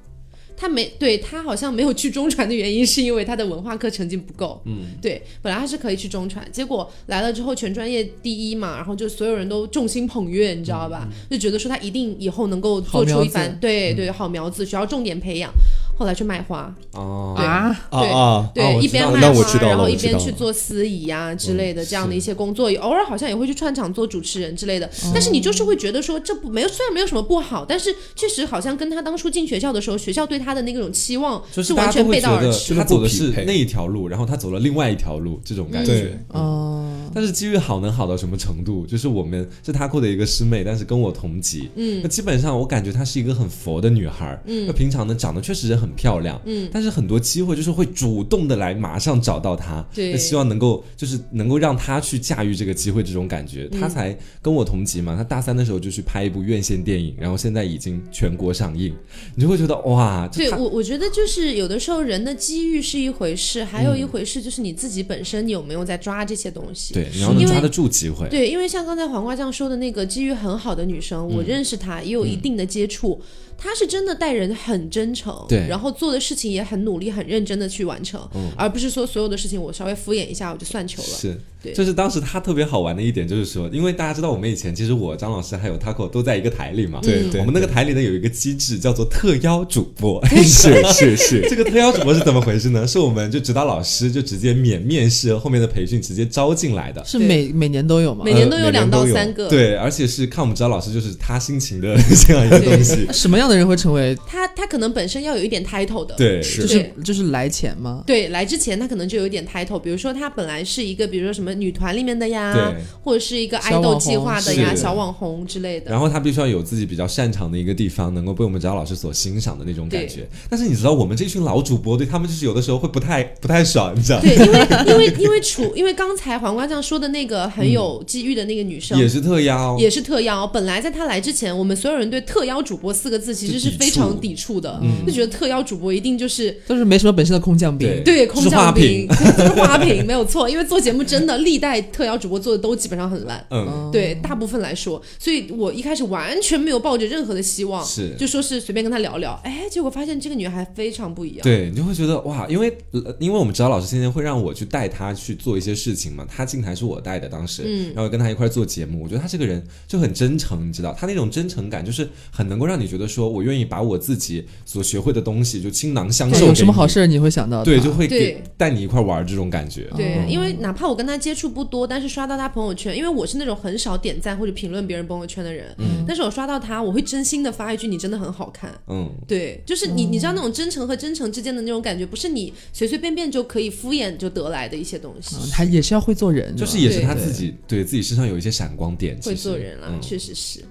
[0.56, 4.60] 他没对他好像没有去中传的原因，是因为他的文化课成绩不够。
[4.64, 11.08] 嗯，对，本来他是可以去中传，结果来了之后全专业第一嘛，然后就所有人都众星捧月，你知道吧？
[11.30, 15.52] 就觉得说他一定以后能够做出一番对对好苗子，需要重点培养。
[15.96, 16.74] 后来去卖花。
[16.92, 17.34] 哦。
[17.36, 17.44] 对。
[17.44, 24.90] 啊，对、啊对，哦我一边卖花，然后一边去做司仪啊、之类的这样的一些工作，偶尔好像也会去串场做主持人之类的。
[25.12, 32.74] 但是你就是会觉得说这不没有，虽然没有什么不好，但是确实好像跟他当初进学校的时候，学校对他的那种期望就是完全背道而驰。
[32.74, 36.02] 他走的是那一条路，然后他走了另外一条路，这种感对。
[36.02, 36.18] 觉。
[36.28, 38.86] 哦，但是机遇好能好到什么程度？
[38.86, 50.12] 就是我们是他库的一个师妹，但是跟我同级，嗯，那基本上我感觉她是一个很佛的女孩，嗯，那平常呢长得确实人很漂亮，嗯，但是很多机会就是会主动的来马上找到他，对。
[50.12, 58.94] 那希望能够就是能够让他去驾驭这个机会，这种感觉，他才跟我同级嘛，他大三的时候就去拍一部院线电影，然后现在已经全国上映，
[59.34, 66.94] 你就会觉得哇，对我，我觉得就是有的时候人的机遇是一回事，还有一回事就是你自己本身你有没有在抓这些东西。
[66.94, 73.20] 对，你要能抓得住机会，对，因为像刚才黄瓜酱说的那个机遇很好的女生，我认识她，也有一定的接触。
[73.56, 81.08] 她是真的待人很真诚，对然后做的事情也很努力、很认真的去完成，嗯而不是说所有的事情我稍微敷衍一下我就算球了。
[81.08, 92.86] 是，对就是当时他特别好玩的一点，就是说，因为大家知道我们以前其实我张老师还有 Taco 都在一个台里嘛，对对我们那个台里呢有一个机制叫做特邀主播， 是是是，这个特邀主播是怎么回事呢？
[92.86, 97.02] 是我们就指导老师就直接免面试后面的培训直接招进来的。
[97.04, 98.24] 是每每年都有吗？
[98.24, 101.96] 每年都有两到三个，对，而且是看我们指导老师就是他心情的
[102.26, 103.06] 这样一个东西。
[103.12, 104.16] 什么样的人会成为？
[104.26, 104.46] 他？
[104.48, 108.02] 他可能本身要有一点 title 的，对，就是就是来钱吗？
[108.06, 115.90] 对，来之前他可能就有一点 title，比如说他本来是一个，比如说什么女团里面的呀对，或者是一个爱豆计划的呀、小网红之类的。
[115.90, 120.26] 然后他必须要有自己比较擅长的一个地方，能够被我们指导老师所欣赏的那种感觉。
[120.48, 124.24] 但是你知道，我们这群老主播对他们就是有的时候会不太 不太爽，你知道吗？
[124.24, 130.46] 对，因为因为因为处，因为刚才黄瓜酱说的那个很有机遇的那个女生，也是特邀，也是特邀。
[130.46, 137.88] 本来在她来之前，我们所有人对“特邀主播”四个字其实是非常抵触的，就觉得特邀主播一定就是都是没什么本事的空降兵。
[137.88, 139.08] 对对空降兵，
[139.56, 140.48] 花瓶，没有错。
[140.48, 143.44] 因为做节目真的历代特邀主播做的都基本上很烂。
[143.50, 151.40] 嗯，对，大部分来说，所以我一开始完全没有抱着任何的希望，是就说是随便跟他聊聊，哎，结果发现这个女孩非常不一样。
[151.42, 185.36] 对你就会觉得哇，因为呃因为我们指导老师今天会让我去带他去做一些事情嘛，他进台是我带的当时，嗯然后跟他一块做节目，我觉得他这个人就很真诚，你知道，他那种真诚感就是很能够让你觉得说我愿意把我自己所学会的东西就倾囊相授，有什么好事儿你会想到对，就会给带你一块玩儿这种感觉，对，哦因为哪怕我跟他接触不多，但是刷到他朋友圈，因为我是那种很少点赞或者评论别人朋友圈的人，嗯，但是我刷到他，我会真心的发一句“你真的很好看”，嗯，对，就是你，你知道那种真诚和真诚之间的那种感觉，不是你随随便便就可以敷衍就得来的一些东西。
[185.36, 190.00] 嗯他也是要会做人，就是也是他自己对自己身上有一些闪光点，会做人了，嗯。
[190.02, 190.58] 确实是。
[190.58, 190.66] 对，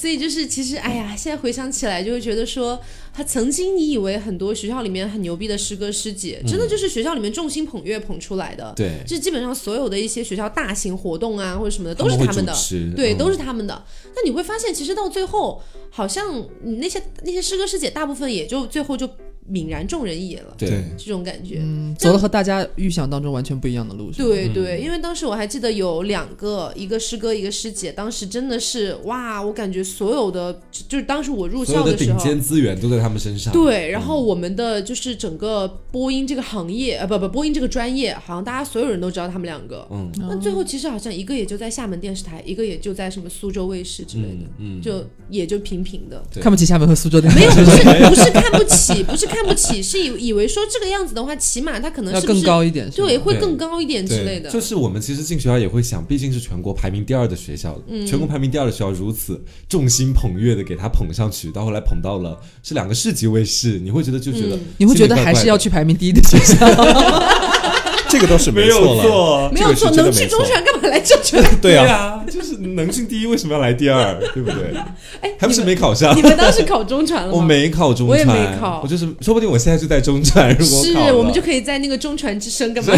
[0.00, 2.80] 所以就是其实哎呀，现在回想起来就会觉得说，
[3.12, 12.54] 他曾经你以为很多学校里面很牛逼的师哥师姐，真的就是学校里面众星捧月捧出来的，对，就基本上所有的一些学校大型活动啊或者什么的都是他们的。
[12.96, 13.18] 对，嗯。
[13.20, 13.84] 都是他们的。
[14.16, 19.06] 那你会发现，其实到最后，好像你那些那些师哥师姐，大部分也就最后就
[19.50, 21.58] 泯然众人矣了，对对这种感觉。
[21.60, 24.10] 嗯，走了和大家预想当中完全不一样的路。
[24.12, 32.24] 对对，因为当时我还记得有两个，一个师哥，一个师姐，当时真的是哇，我感觉所有的，就就是当时我入所有的顶校时候。
[32.24, 39.86] 尖资源都在他们身上，对，然后我们的就是整个播音这个行业，呃，不不，播音这个专业，好像大家所有人都知道他们两个。
[39.90, 46.22] 嗯，那最后其实好像一个也就在厦门电视台，一个也就在什么苏州卫视之类的，嗯，就也就平平的。
[46.40, 54.50] 看不起厦门和苏州电视台，没有，不是不是看不起，不是看不起，是以以为说这个样子的话，起码他可能要更是不是高一点，对，会更高一点之类的。
[54.50, 66.56] 就是我们其实进学校也会想，毕竟是全国排名第二的学校，嗯全国排名第二的学校如此众星捧月的给他捧上去，到后来捧到了是两个市级卫视，你会觉得就觉得、嗯你会觉得还是要去排名第一的学校。
[68.10, 71.42] 这个倒是没错了，有错，没有错，这个是真的能进中传干嘛来这传？
[71.62, 74.74] 对啊，啊，就是能进第一为什么要来第二， 对不对？
[75.20, 76.22] 哎，还不是没考上你。
[76.22, 77.34] 们当时考中传了吗？
[77.38, 82.92] 我没考中传，我也没考我就是说不定我现在就在中传，如果是我们就可以在那个中传之声干嘛？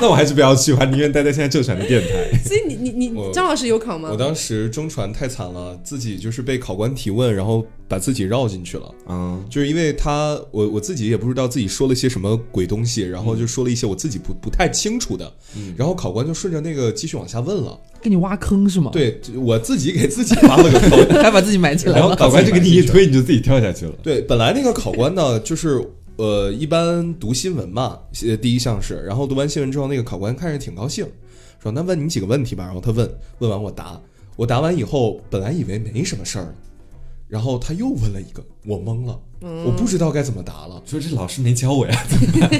[0.00, 2.38] 那我还是不要去，我还宁愿待在现在正传的电台。
[2.44, 4.16] 所以你你你张老师有考吗我？
[4.16, 8.94] 当时中传太惨了，自己就是被考官提问，然后把自己绕进去了。
[9.08, 15.30] 嗯，就是因为他，我我自己也不知道自己说了些什么鬼东西，然后就说了一些我自己不不太清楚的，
[15.76, 20.90] 然后考官就顺着那个继续往下问了，给你挖坑是吗？，对我自己给自己挖了个坑。
[21.20, 21.98] 还把自己埋起来了。
[21.98, 23.92] 然后考官就给你一推，你就自己跳下去了。
[24.04, 25.84] 对，本来那个考官呢，就是
[26.16, 31.04] 呃，一般读新闻嘛，呃，第一项是，然后读完新闻之后，那个考官看着挺高兴，
[31.60, 33.10] 说那问你几个问题吧，然后他问，
[33.40, 34.00] 问完我答，
[34.36, 36.54] 我答完以后，本来以为没什么事儿了，
[37.30, 39.18] 然后他又问了一个，我懵了，
[39.64, 42.50] 我不知道该怎么答了，说这老师没教我呀，怎么办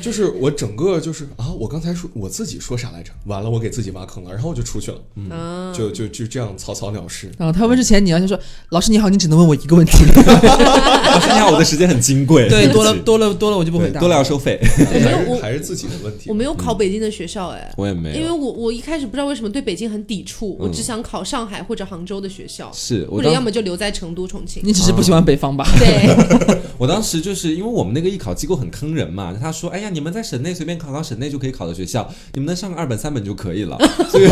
[0.00, 3.10] 就是我整个就是啊，我刚才说我自己说啥来着？
[3.26, 7.30] 完了，我给自己挖坑了，然后我就出去了，嗯，就就就这样草草了事。
[7.36, 8.38] 然后他问之前，你要先说
[8.70, 9.92] ：“老师你好，你只能问我一个问题。
[10.14, 13.94] 老师你好，我的时间很金贵，对，多了多了多了，我就不回答。
[13.94, 14.60] 对多了要收费。
[14.92, 16.34] 没有我还是还是自己的问题我。
[16.34, 17.72] 没有考北京的学校哎。
[17.76, 24.62] 我也没有，因为我我一开始不知道为什么对北京很抵触，我嗯只想考上海或者杭州的学校，是或者要么就留在成都、重庆。
[24.64, 25.68] 你只是不喜欢北方吧？
[25.78, 33.76] 对， 我当时就是因为我们那个艺考机构很坑人嘛，他说，哎呀，你们在省内随便考考省内就可以考的学校， 你们能上个二本三本就可以了。
[34.08, 34.26] 所以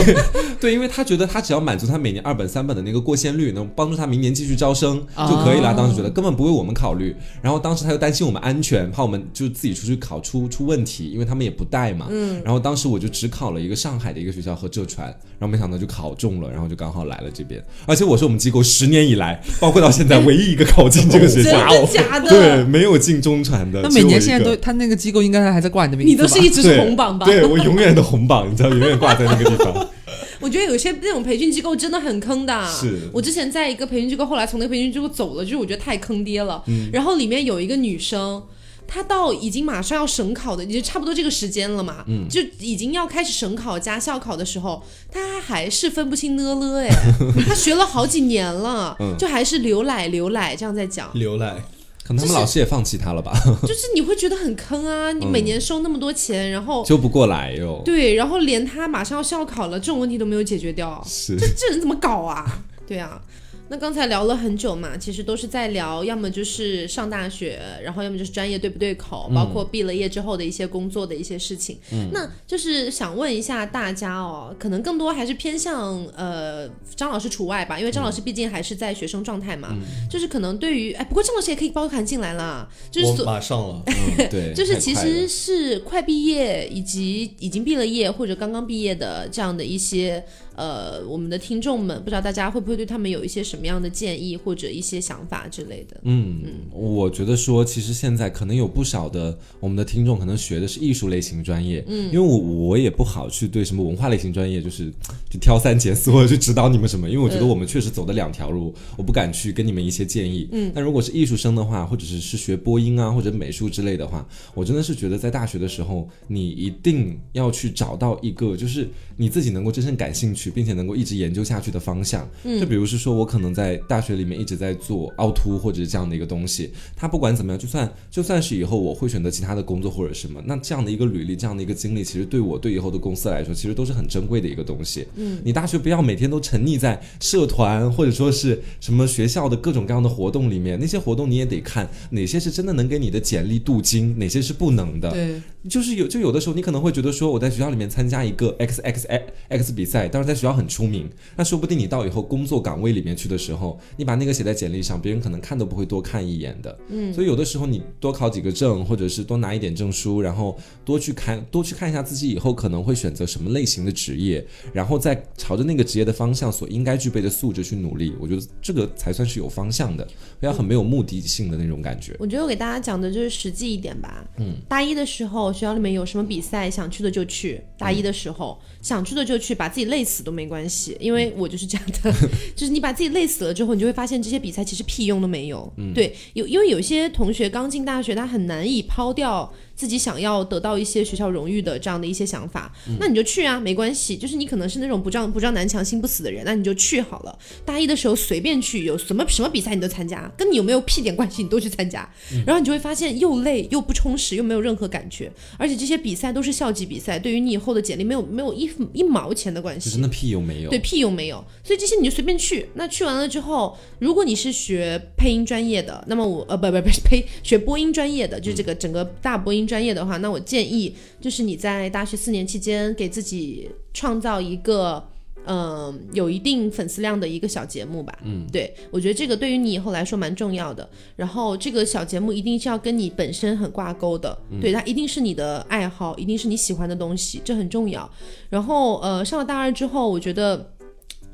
[0.59, 5.72] 对，因为他觉得他只要满足他每年二本三本的那个过线率，能帮助他明年继续招生就可以了。
[5.72, 12.07] 哦当时觉得根本不为我们考虑，然后当时他又担心我们安全，怕我们就自己出去考出出问题，因为他们也不带嘛。
[12.09, 12.40] 嗯。
[12.42, 17.62] 然后当时我就只考了一个上海的一个学校和浙传，然后没想到就考中了，然后就刚好来了这边。
[17.84, 21.68] 而且我是我们机构十年以来，包括到现在唯一一个考进这个学真校。
[21.68, 22.28] 的假的？
[22.28, 23.80] 对，，没有进中传的。
[23.82, 26.12] 那每年现在都，他那个机构应该还在挂你的名字？
[26.12, 27.26] 你都是一直是红榜吧？
[27.26, 29.89] 对我永远的红榜，你知道，永远挂在那个地方。
[30.41, 32.66] 我觉得有些那种培训机构真的很坑的。
[32.68, 36.62] 是我之前在一个培训机构，后来从那个培训机构走了，就是我觉得太坑爹了。
[36.66, 38.43] 嗯然后里面有一个女生。
[38.87, 42.28] 她到已经马上要省考的，也就差不多这个时间了嘛，嗯。
[42.28, 46.89] 就已经要开始省考加校考的时候，他还是分不清呢了哎，
[47.47, 49.16] 他学了好几年了，嗯。
[49.18, 51.62] 就还是刘奶刘奶这样在讲，刘奶，
[52.05, 53.32] 可能他们老师也放弃他了吧，
[53.62, 57.82] 就是你会觉得很坑啊， 你每年收那么多钱，然后救不过来哟。
[57.84, 61.37] 对，然后连他马上要校考了，这种问题都没有解决掉，是。
[61.37, 62.61] 这这人怎么搞啊？
[62.87, 63.20] 对啊，
[63.68, 71.78] 那刚才聊了很久嘛，其实都是在聊，要么就是上大学，然后要么就是专业对不对口，包括毕了业之后的一些工作的一些事情。
[71.92, 79.76] 嗯，那就是想问一下大家哦，可能更多还是偏向呃张老师除外吧，因为张老师毕竟还是在学生状态嘛，
[80.10, 83.82] 就是可能对于哎，不过张老师也可以包含进来啦，就是马上了。
[83.86, 90.24] 嗯，对， 就是其实是快毕业以及已经毕了业或者刚刚毕业的这样的一些
[90.57, 96.00] 呃我们的听众们，不知道大家会不会对他们有一些什么样的建议或者一些想法之类的？
[96.02, 104.90] 嗯，嗯我觉得说，其实现在可能有不少的我们的听众可能学的是艺术类型专业，嗯，因为我我也不好去对什么文化类型专业就是
[105.28, 122.28] 就挑三拣四或者去指导你们什么，因为我觉得我们确实走的两条路，我不敢去跟你们一些建议，嗯，但如果是艺术生的话，或者是是学播音啊或者美术之类的话，我真的是觉得在大学的时候，你一定要去找到一个就是你自己能够真正感兴趣，并且能够一直研究下去的方向，
[122.61, 135.07] 就比如是说我可能在大学里面一直在做凹凸或者是这样的一个东西，它不管怎么样，就算就算是以后我会选择其他的工作或者什么，那这样的一个履历，这样的一个经历，其实对我对以后的公司来说，其实都是很珍贵的一个东西。
[135.16, 145.11] 嗯，你大学不要每天都沉溺在社团或者说是什么学校的各种各样的活动里面，那些活动你也得看哪些是真的能给你的简历镀金，哪些是不能的。
[145.11, 156.78] 对，就是有就有的时候你可能会觉得说我在学校里面参加一个 X X X X 比赛，当时在学校很出名，那说不定你到以后工作岗位里面去的时候，你把那个写在简历上，别人可能看都不会多看一眼的。
[156.88, 170.06] 嗯，所以有的时候你多考几个证，或者是多拿一点证书，然后多去看多去看一下自己以后可能会选择什么类型的职业，然后再朝着那个职业的方向所应该具备的素质去努力，我觉得这个才算是有方向的，
[170.38, 172.14] 不要很没有目的性的那种感觉。
[172.18, 174.24] 我觉得我给大家讲的就是实际一点吧。
[174.38, 177.61] 嗯，大一的时候学校里面有什么比赛，想去的就去。
[177.78, 182.12] 大一的时候、想去的就去，把自己累死都没关系，因为我就是这样的，
[182.54, 185.72] 就是你把自己累死了之后，你就会发现这些比赛其实屁用都没有。
[185.94, 194.16] 对，有因为有些同学刚进大学，他很难以抛掉自己想要得到一些学校荣誉的这样的一些想法，那你就去啊，没关系。
[194.16, 197.38] 就是你可能是那种不撞不撞南墙心不死的人，那你就去好了。
[197.64, 202.10] 大一的时候随便去，有什么什么比赛你都参加，跟你有没有屁点关系你都去参加，
[202.46, 210.02] 然后你就会发现又累又不充实，又没有任何感觉，而且这些比赛都是校级比赛，对于你以后的简历没有没有一一毛钱的关系就真。
[210.02, 210.70] 的屁用没有。
[210.70, 212.68] 对，屁用没有，所以这些你就随便去。
[212.74, 225.02] 那去完了之后，如果你是学配音专业的，那么我呃不不不是呸，学播音专业的，就这个整个大播音专业的话，那我建议就是你在大学四年期间给自己创造一个。
[225.48, 228.12] 嗯、有一定粉丝量的一个小节目吧。
[228.24, 230.90] 嗯，对我觉得这个对于你以后来说蛮重要的。
[231.14, 238.10] 然后这个小节目一定是要跟你本身很挂钩的，对它一定是你的爱好，一定是你喜欢的东西，这很重要。
[238.50, 240.74] 然后呃，上了大二之后，我觉得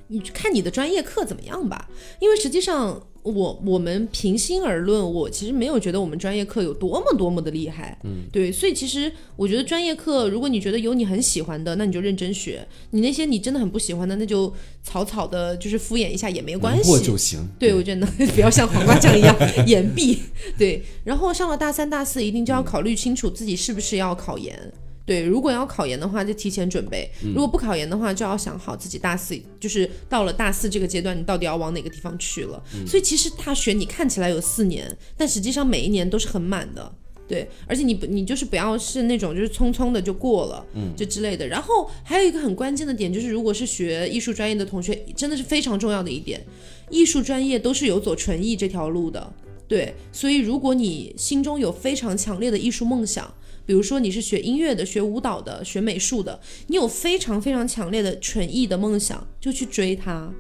[0.09, 1.89] 你看你的专业课怎么样吧，
[2.21, 3.03] 因为实际上。
[3.23, 12.59] 我我们平心而论，我其实没有觉得我们专业课有多么多么的厉害，嗯，对，所以其实我觉得专业课，如果你觉得有你很喜欢的，那你就认真学；
[12.91, 14.53] 你那些你真的很不喜欢的，那就
[14.83, 16.83] 草草的，就是敷衍一下也没关系。
[16.83, 17.49] 过就行。
[17.59, 20.19] 对，我觉得 不要像黄瓜酱一样 掩蔽。
[20.59, 24.73] 对，然后上了大三、大四，一定就要考虑清楚自己是不是要考研。
[25.05, 32.63] 对，如果要考研的话，就提前准备；如果不考研的话，就要想好自己大四，就是到了大四这个阶段，你到底要往哪个地方去了。
[32.87, 36.93] 所以其实大学你看起来有四年，但实际上每一年都是很满的。
[37.29, 41.47] 对，而且你不，你就是不要是那种就是匆匆的就过了，嗯，就之类的。
[41.47, 46.45] 然后还有一个很关键的点，就是如果是学艺术专业的同学，真的是非常重要的一点，
[46.91, 49.33] 艺术专业都是有走纯艺这条路的。
[49.67, 53.33] 对，所以如果你心中有非常强烈的艺术梦想，
[53.65, 60.33] 比如说你是学音乐的、学舞蹈的、学美术的，你有非常非常强烈的纯艺的梦想，就去追它。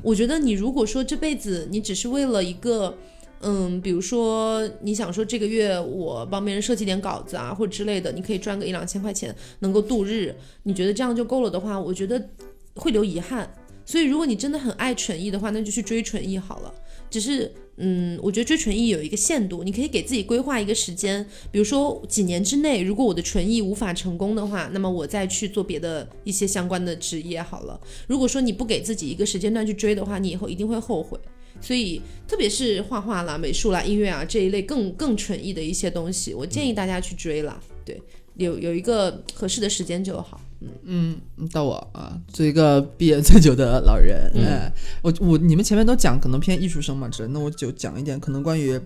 [0.00, 2.96] 我觉得你如果说这辈子你只是为了一个，
[3.40, 12.28] 嗯，比如说你想说这个月我帮别人设计点稿子啊，或者之类的，你可以赚个一两千块钱能够度日，你觉得这样就够了的话，我觉得
[12.76, 13.52] 会留遗憾。
[13.84, 16.72] 所以如果你真的很爱纯艺的话，那就去追纯艺好了。
[17.10, 27.80] 只是，嗯，我觉得追纯艺有一个限度，你可以给自己规划一个时间，比如说几年之内，如果我的纯艺无法成功的话，那么我再去做别的一些相关的职业好了。
[28.06, 31.18] 如果说你不给自己一个时间段去追的话，你以后一定会后悔。
[31.60, 37.60] 所以，特别是画画啦、美术啦、音乐啊这一类更更纯艺的一些东西，我建议大家去追啦。
[37.84, 38.00] 对，
[38.36, 40.40] 有有一个合适的时间就好。
[40.84, 41.16] 嗯，
[41.52, 44.30] 到我啊，做一个毕业最久的老人。
[44.36, 48.80] 哎，我我你们前面都讲可能偏艺术生嘛，之类，那我就讲一点可能关于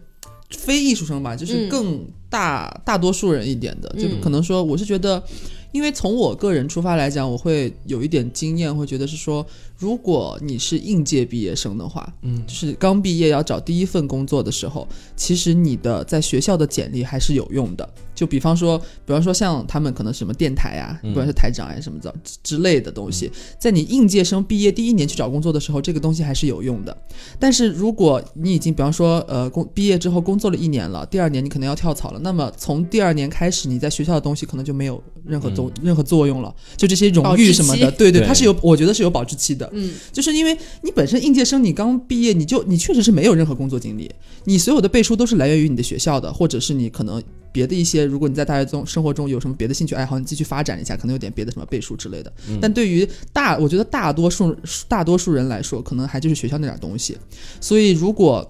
[0.51, 5.23] 非艺术生吧，就是嗯更大、大多数人一点的，就嗯可能说我是觉得。
[5.73, 9.47] 因为从我个人出发来讲，我会有一点经验，会觉得是说，
[9.79, 14.87] 如果你是应届毕业生的话，嗯，就是刚毕业要找第一份工作的时候，
[15.17, 17.89] 其实你的在学校的简历还是有用的。
[18.15, 26.97] 就比方说，比方说像他们可能什么电台啊，不管是台长啊什么的之之类的东西，在你应届生毕业第一年去找工作的时候，这个东西还是有用的。
[27.39, 39.69] 但是如果你已经比方说呃工毕业之后工作了一年了，第二年你可能要跳槽了，那么从第二年开始，你在学校的东西可能就没有任何作、任何作用了，就这些荣誉什么的，对，对它是有我觉得是有保质期的。
[39.73, 44.11] 嗯，就是因为你本身应届生，你刚毕业，你就你确实是没有任何工作经历，
[44.45, 47.23] 你所有的背书都是来源于你的学校的，或者是你可能
[47.53, 52.33] 别的一些，如果你在大学中生活中有什么别的兴趣爱好，你继续发展一下，可能有点别的什么背书之类的。
[52.61, 54.55] 但对于大，我觉得大多数
[54.87, 57.17] 大多数人来说，可能还就是学校那点东西。
[57.61, 58.49] 所以如果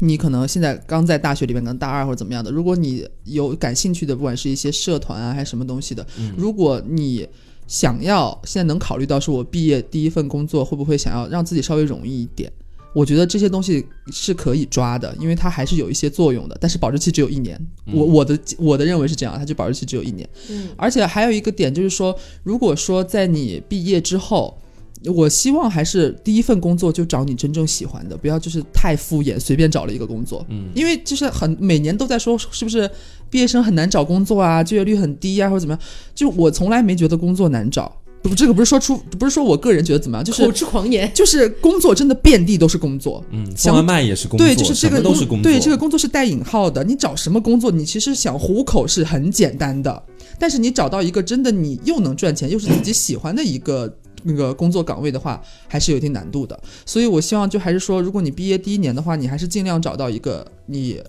[0.00, 7.26] 你可能现在刚在大学里面，可能大二或者怎么样的，如果你有感兴趣的，不管是一些社团啊，还是什么东西的，如果你
[7.66, 12.50] 想要现在能考虑到是我毕业第一份工作会不会想要让自己稍微容易一点，
[12.94, 17.60] 我觉得这些东西是可以抓的，因为它还是有一些作用的，但是保质期只有一年。
[17.92, 20.28] 我我的我的认为是这样，它就保质期只有一年。
[20.48, 24.56] 嗯，而且还有一个点就是说，如果说在你毕业之后。
[25.06, 30.44] 我希望还是第一份工作就找你真正喜欢的，不要就是太敷衍，随便找了一个工作。
[30.50, 32.90] 嗯，因为就是很每年都在说是不是
[33.30, 35.80] 毕业生很难找工作啊，就业率很低啊，或者怎么样。
[36.14, 37.90] 就我从来没觉得工作难找，
[38.20, 41.10] 不，这个不是说出，不是说我个人觉得怎么样，就是口出狂言。
[41.14, 43.24] 就是工作真的遍地都是工作。
[43.30, 46.84] 嗯，想送外卖也是工作，对，就是这个都是工作，对，这个工作是带引号的。
[46.84, 50.02] 你找什么工作，你其实想糊口是很简单的，
[50.38, 53.96] 但是你找到一个真的你又能赚钱又是自己喜欢的一个。
[54.22, 61.00] 那个工作岗位的话，还是有一定难度的，所以我希望就还是说，如果你毕业第一年的话，你还是尽量找到一个你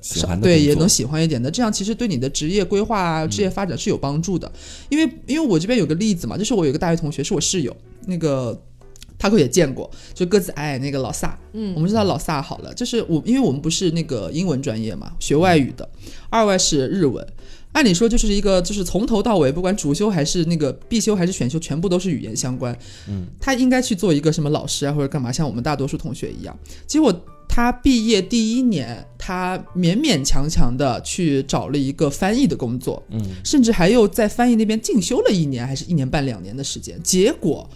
[0.41, 4.51] 对也能喜欢一点的，这样其实对你的职业规划啊、职业发展是有帮助的。
[4.89, 8.59] 因为因为我这边有个例子嘛，就是我有一个大学同学是我室友，那个
[9.17, 15.87] 他可也见过，就个子矮矮那个老萨，嗯，我们知道老萨好了，就是我因为我们不是那个英文专业嘛，学外语的，
[16.29, 17.25] 二外是日文。
[17.73, 22.77] 按理说就是一个，就是从头到尾，不管主修还是那个必修还是选修，全部都是语言相关。
[23.07, 26.57] 嗯，他应该去做一个什么老师啊，或者干嘛，像我们大多数同学一样。
[26.85, 27.13] 结果
[27.47, 37.01] 他毕业第一年，他勉勉强强的去找了一个翻译的工作，嗯，甚至还又在翻译那边进修了一年，还是一年半两年的时间。
[37.01, 37.69] 结果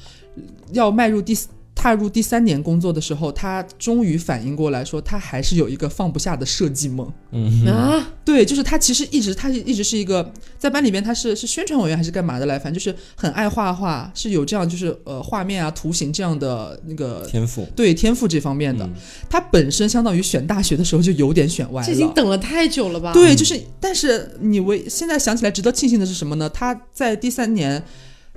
[0.73, 1.47] 要迈入第四。
[1.47, 1.54] 他
[1.85, 7.13] 踏入第三年工作的时候，他终于反应过来说，他还是有一个放不下的设计梦。
[7.31, 18.83] 嗯啊，对，就是他其实一直他一直是一个在班里边他是是宣传委员还是干嘛的来，反正就是很爱画画，是有这样就是呃画面啊图形这样的那个天赋，对天赋这方面的。
[18.83, 18.93] 嗯
[19.29, 22.11] 他本身相当于选大学的时候就有点选歪这已经。
[22.15, 23.13] 等了太久了吧？
[23.13, 26.49] 对，就是，但是你为现在想起来值得庆幸的是什么呢？
[26.49, 27.83] 他在第三年，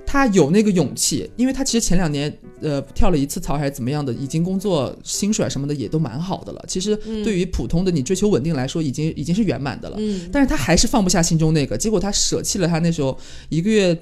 [0.05, 6.65] 他有那个勇气，因为他其实前两年呃跳了一次槽还是怎么样的，已经工作薪水啊什么的也都蛮好的了。
[6.67, 9.97] 其实对于普通的你追求稳定来说，已经已经是圆满的了。
[9.99, 13.17] 嗯，但是他还是放不下心中那个，结果他舍弃了他那时候
[13.49, 13.97] 一个月。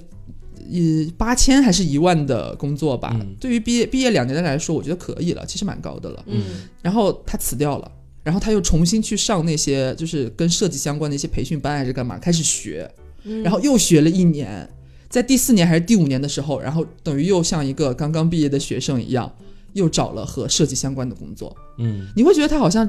[0.70, 3.16] 呃，八千还是一万的工作吧？
[3.22, 6.26] 嗯对于毕业毕业两年的来说，我觉得可以了，其实蛮高的了。
[6.28, 6.43] 嗯
[6.82, 7.89] 然后他辞掉了，
[8.22, 12.89] 然后他又重新去上那些就是跟设计相关的一些培训班还是干嘛，开始学，
[13.24, 14.68] 嗯然后又学了一年，
[15.10, 19.32] 在第四年还是第五年的时候，然后等于又像一个刚刚毕业的学生一样，
[19.74, 21.55] 又找了和设计相关的工作。
[21.78, 22.88] 嗯你会觉得他好像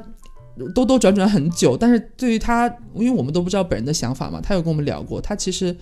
[0.74, 5.76] 兜兜转转很久，但是对于他，因为我们都不知道本人的想法嘛，他有跟我们聊过，他其实。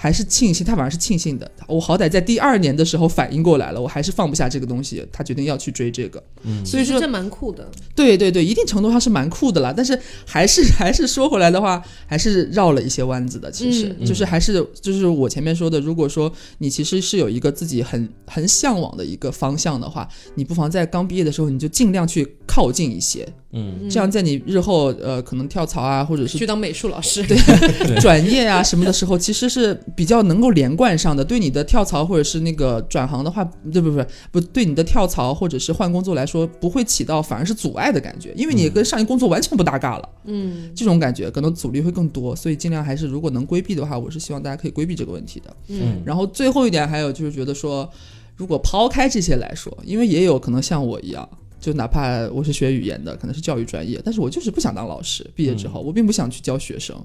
[0.00, 1.50] 还是庆幸，他反而是庆幸的。
[1.66, 6.22] 我好歹在第二年的时候反应过来了，我还是放不下这个东西，他决定要去追这个。
[6.44, 7.68] 嗯所以说这蛮酷的。
[7.96, 13.50] 对对对，一定程度上是蛮酷的啦，但是还是 还是说回来的话，还是绕了一些弯子的。
[13.50, 27.36] 其实、嗯就是还是就是我前面说的，如果说你其实是有一个自己很很向往的一个方向的话，你不妨在刚毕业的时候，你就尽量去靠近一些，嗯这样在你日后呃可能跳槽啊，或者是去当美术老师，对
[27.98, 31.24] 转业啊什么的时候，其实是比较能够连贯上的。
[31.24, 33.42] 对你的跳槽或者是那个转行的话，
[33.72, 40.08] 对不不不对你的跳槽或者是换工作来说，不会起到反而是阻碍的感觉，因为你跟上一工作完全不搭嘎了。
[40.24, 45.56] 嗯这种感觉可能阻力会更多，所以尽量还是如果能规避的话，我是希望大家可以规避这个问题的。
[45.68, 47.90] 嗯然后最后一点还有就是觉得说，
[48.36, 51.26] 如果抛开这些来说，因为也有可能像我一样。
[51.60, 55.28] 就哪怕我是学语言的，可能是教育专业，但是我就是不想当老师。
[55.34, 56.96] 毕业之后，我并不想去教学生。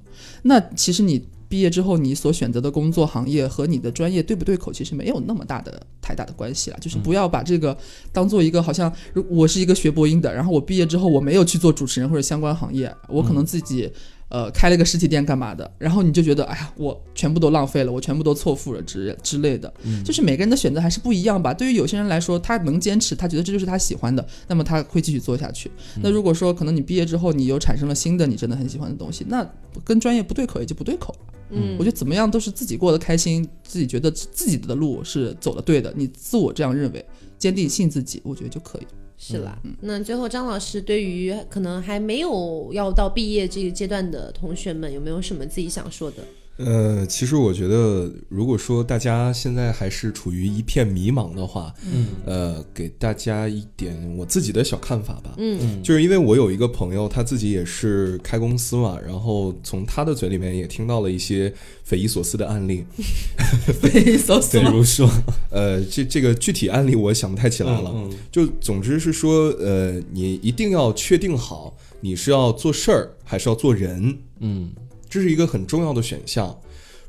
[0.43, 6.77] 那其实你毕业之后，你所选择的工作行业和你的专业对不对口，其实没有那么大的太大的关系了。
[6.79, 7.77] 就是不要把这个
[8.11, 13.91] 当做一个好像，如我是一个学播音的，然后我毕业之后我没有去做主持人或者相关行业，我可能自己。
[14.33, 15.71] 呃，开了个实体店干嘛的？
[15.77, 19.71] 然后你就觉得，哎呀，我全部都浪费了，我全部都错付了之之类的。
[20.03, 21.53] 就是每个人的选择还是不一样吧。
[21.53, 25.69] 对于有些人来说，他能坚持，他觉得这就是他喜欢的，那么他会继续做下去。
[26.01, 29.47] 那如果说可能你毕业之后，你又产生了新的你真的很喜欢的东西，那
[29.83, 31.33] 跟专业不对口也就不对口了。
[31.51, 37.05] 嗯我觉得怎么样都是自己过得开心，自己觉得自己的路是走的对的，你自我这样认为，
[37.37, 38.87] 坚定信自己，我觉得就可以。
[39.17, 46.17] 是啦，那最后张老师对于可能还没有要到毕业这个阶段的同学们，有没有什么自己想说的？
[46.57, 55.33] 呃，其实我觉得，如果说大家现在还是处于一片迷茫的话，嗯呃，给大家一点我自己的小看法吧。
[55.37, 61.51] 嗯就是因为我有一个朋友，他自己也是开公司嘛，然后从他的嘴里面也听到了一些
[61.83, 62.85] 匪夷所思的案例。
[63.81, 65.09] 匪夷所思 比如说，
[65.49, 67.91] 呃，这这个具体案例我想不太起来了。
[67.95, 74.71] 嗯就总之是说，呃，你一定要确定好你是要做事儿还是要做人，嗯
[75.13, 76.57] 这是一个很重要的选项。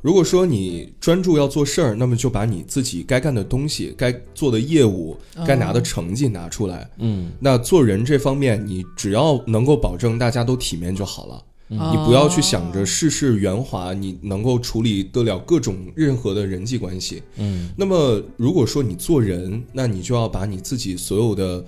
[0.02, 6.86] 如果说你专注要做事儿，那么就把你自己该干的东西、该做的业务、该拿的成绩拿出来。
[6.98, 11.42] 嗯那做人这方面，你只要能够保证大家都体面就好了。
[11.68, 17.22] 你不要去想着事事圆滑，你能够处理得了各种任何的人际关系。
[17.38, 21.64] 嗯那么，如果说你做人，那你就要把你自己所有的，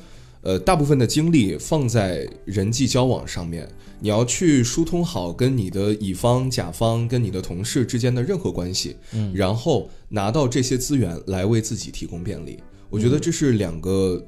[0.47, 3.68] 呃，大部分的精力放在人际交往上面。
[3.99, 12.61] 你要去疏通好跟你的乙方、甲方、跟你的同事之间的任何关系，嗯然后拿到这些资源来为自己提供便利。
[12.90, 14.24] 我觉得这是两个，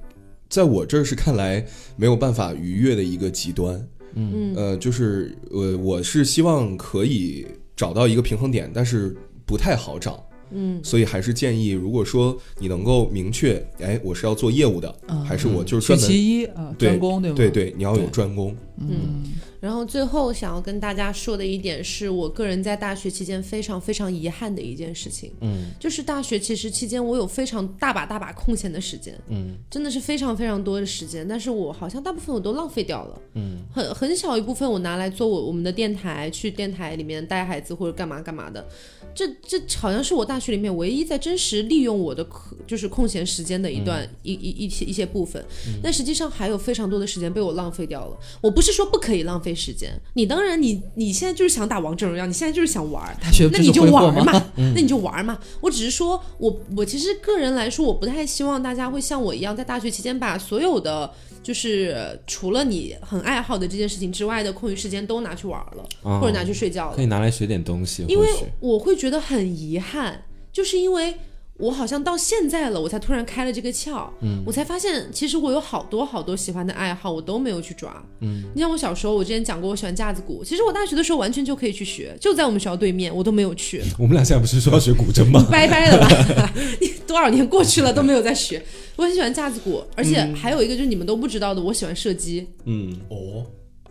[0.48, 1.64] 在我这儿是看来
[1.96, 3.88] 没有办法逾越的一个极端。
[4.14, 7.46] 嗯呃，就是呃，我是希望可以
[7.76, 9.16] 找到一个平衡点，但是
[9.46, 10.27] 不太好找。
[10.50, 17.36] 嗯所以还是建议，如果说你能够明确，哎，我是要做业务的，啊还是我就是取专门其一啊，对专攻对吗？
[17.36, 18.56] 对对，你要有专攻。
[18.78, 19.24] 嗯。
[19.60, 25.70] 然后最后想要跟大家说的一点是，我个人在大学期间非常非常遗憾的一件事情，嗯。
[25.78, 29.56] 就是大学其实期间我有非常大把大把空闲的时间，嗯。
[29.70, 33.58] 真的是非常非常多的时间，但是我好像大部分我都浪费掉了，嗯。
[33.72, 38.66] 很很小一部分我拿来做我我们的电台，去电台里面带孩子或者干嘛干嘛的，
[39.14, 45.44] 这这好像是我大学里面唯一在真实利用我的空就是空闲时间的一段、一一一些一些部分，
[45.82, 48.16] 但实际上还有非常多的时间被我浪费掉了。
[48.40, 49.90] 我不是说不可以浪费费时间。
[50.14, 53.16] 你当然你你现在就是想打王者荣耀，你现在就是想玩
[53.52, 53.88] 那你就？
[53.88, 55.38] 玩儿嘛， 那你就玩儿嘛。
[55.62, 61.10] 我只是说，我我其实个人来说，我不太希望大家会像我一样，在大学期间把所有的
[61.42, 67.02] 就是呃除了你很爱好的这件事情之外的空余时间都拿去玩了，哦或者拿去睡觉了可。
[67.02, 68.28] 以拿来学点东西，因为
[68.60, 71.14] 我会觉得很遗憾，就是因为
[71.58, 85.44] 我好像到现在了，我才突然开了这个窍，嗯，我才发现其实我有好多好多喜欢的爱好，我都没有去抓，嗯，你像我小时候，我之前讲过我喜欢架子鼓，其实我大学的时候完全就可以去学，就在我们学校对面，我都没有去，我们俩现在不是说要学古筝吗？
[85.50, 92.46] 拜拜了吧，你多少年过去了都没有在学，我很喜欢架子鼓，而且还有一个就是你们都不知道的，我喜欢射击。
[92.66, 92.96] 嗯。
[93.08, 93.44] 哦，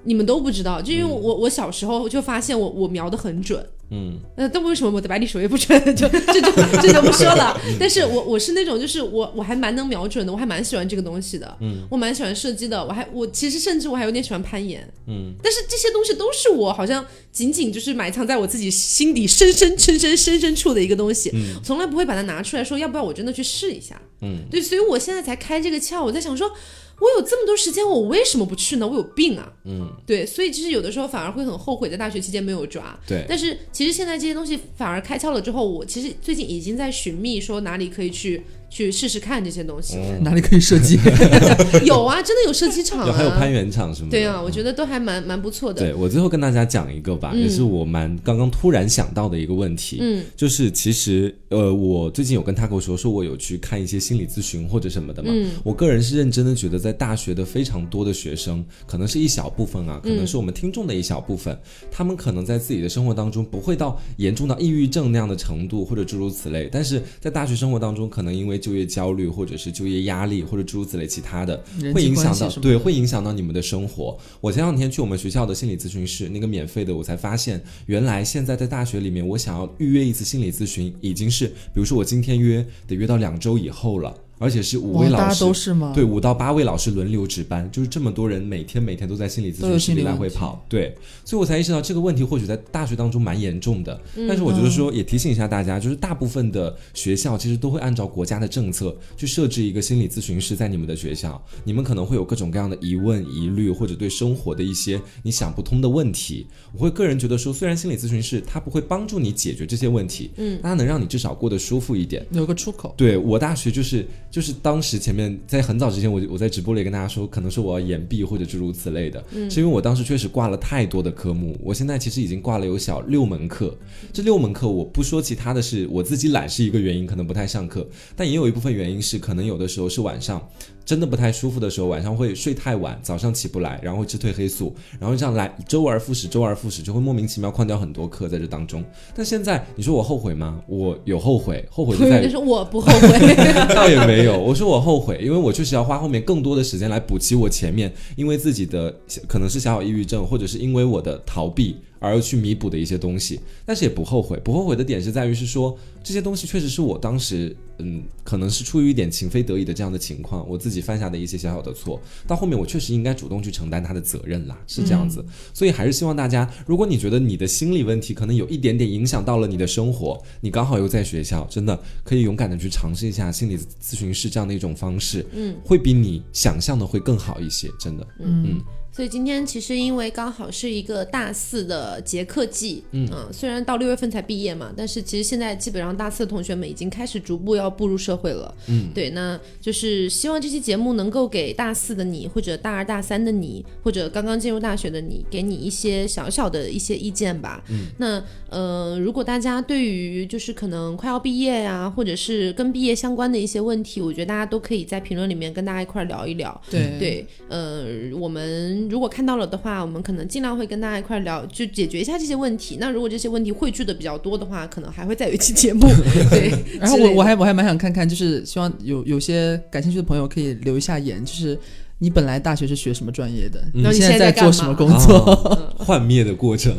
[0.04, 5.80] 你们都不知道，就因为我、我小时候就发现我我瞄的很准，嗯那，但为什么我的百里守约不准？
[5.96, 7.60] 就这就这就不说了。
[7.80, 11.58] 但是我我是那种，就是我我还蛮能瞄准的，我还蛮喜欢这个东西的。
[11.62, 14.88] 嗯，我蛮喜欢射击的，我还我其实甚至我还有点喜欢攀岩。
[15.08, 21.32] 嗯，但是这些东西都是我好像仅仅就是埋藏在我自己心底深深深深深深处的一个东西，
[21.64, 24.02] 从来不会把它拿出来说，要不要我真的去试一下？
[24.22, 26.52] 嗯，对，所以我现在才开这个窍，我在想说。
[27.00, 28.88] 我有这么多时间，我为什么不去呢？
[28.88, 29.54] 我有病啊！
[29.66, 33.00] 嗯，对，所以其实有的时候反而会很后悔，在大学期间没有抓。
[33.08, 39.98] 对，但是其实现在这些东西反而开窍了之后，我其实最近已经在寻觅说哪里可以去去试试看这些东西。
[39.98, 40.20] 了。
[40.20, 41.00] 哪里可以射击？
[41.86, 44.18] 有啊，真的有射击场啊，有还有攀岩场什么的。
[44.18, 45.82] 对啊，我觉得都还蛮蛮不错的。
[45.82, 47.42] 对我最后跟大家讲一个吧，嗯。
[47.42, 55.52] 也是我蛮刚刚突然想到的一个问题，嗯，就是其实呃，我最近有跟他跟我说，说我有去看一些心理咨询或者什么的嘛，嗯。
[55.64, 61.58] 我个人是认真的觉得，在大学的非常多的学生，可能是一小部分啊，可能是我们听众的一小部分，
[61.90, 74.18] 他们可能在自己的生活当中不会到严重到抑郁症那样的程度，或者诸如此类，但是在大学生活当中，可能因为就业焦虑或者是就业压力或者诸如此类其他的，会影响到对，会影响到你们的生活。
[74.42, 84.16] 我前两天去我们学校的心理咨询室，那个免费的，我才发现，原来现在在大学里面，我想要预约一次心理咨询，已经是，比如说我今天约，得约到两周以后了。
[84.40, 85.92] 而且是五位老师，都是吗？
[85.94, 94.00] 对，五到八位老师轮流值班，就是这么多人每天每天都在心理咨询室里来回跑，对，所以我才意识到这个问题或许在大学当中蛮严重的。
[94.16, 106.46] 嗯但是我觉得说也提醒一下大家，就是大部分的学校其实都会按照国家的政策去设置一个心理咨询师在你们的学校，你们可能会有各种各样的疑问疑虑，或者对生活的一些你想不通的问题。
[106.74, 112.26] 我会个人觉得说，虽然心理咨询师他不会帮助你解决这些问题，嗯，但他能让你至少过得舒服一点。
[112.32, 112.94] 有个出口。
[112.98, 123.76] 对我大学就是就是当时前面在很早之前我就我在直播里跟大家说，可能是我要延毕或者诸如此类的，是因为我当时确实挂了太多的科目，我现在其实已经挂了有小六门课，
[124.12, 130.48] 这六门课我不说其他的是我自己懒是一个原因，可能不太上课，但也有一部分原因是可能有的时候是晚上。
[130.88, 138.82] 真的不太舒服的时候，晚上会睡太晚，早上起不来，然后会吃褪黑素，然后这样来周而复始，周而复始，就会莫名其妙旷掉很多课在这当中。
[139.14, 140.62] 但现在你说我后悔吗？
[140.66, 143.76] 我有后悔，后悔就在于就是我不后悔。
[143.76, 148.96] 倒也没有，我说我后悔，因为我确实要花后面更多的时间来补齐我前面因为自己的
[149.28, 154.40] 可能是小小抑郁症，或者是因为我的逃避而去弥补的一些东西，但是也不后悔。
[154.44, 165.24] 不后悔的点是在于是说这些东西确实是我当时嗯，可能是出于一点情非得已的这样的情况，我自己犯下的一些小小的错，到后面我确实应该主动去承担他的责任啦，是这样子。
[165.54, 178.08] 所以还是希望大家，如果你觉得你的心理问题可能有一点点影响到了你的生活，你刚好又在学校，真的可以勇敢的去尝试一下心理咨询师这样的一种方式，嗯，会比你想象的会更好一些，真的。
[178.20, 178.60] 嗯，
[178.98, 197.64] 所以今天其实因为刚好是一个大四的结课季，嗯、虽然到六月份才毕业嘛，但是其实现在基本上大四的同学们已经开始逐步要步入社会了，嗯，对，那就是希望这期节目能够给大四的你，或者大二大三的你，或者刚刚进入大学的你，给你一些小小的一些意见吧。
[197.70, 206.60] 嗯，那呃，如果大家对于就是可能快要毕业呀、或者是跟毕业相关的一些问题，我觉得大家都可以在评论里面跟大家一块儿聊一聊。
[206.72, 207.86] 对对，呃，
[208.18, 212.78] 我们如果看到了的话，我们可能尽量会跟大家一块聊，就解决一下这些问题。
[212.80, 215.88] 那如果这些问题汇聚的比较多的话，可能还会再有一期节目。
[216.30, 221.58] 对， 然后我我还我还蛮想看看，就是希望有有些感兴趣的朋友可以留一下言，就是
[222.00, 225.18] 你本来大学是学什么专业的，嗯你现现在在做什么工作？
[225.18, 226.76] 啊幻灭的过程，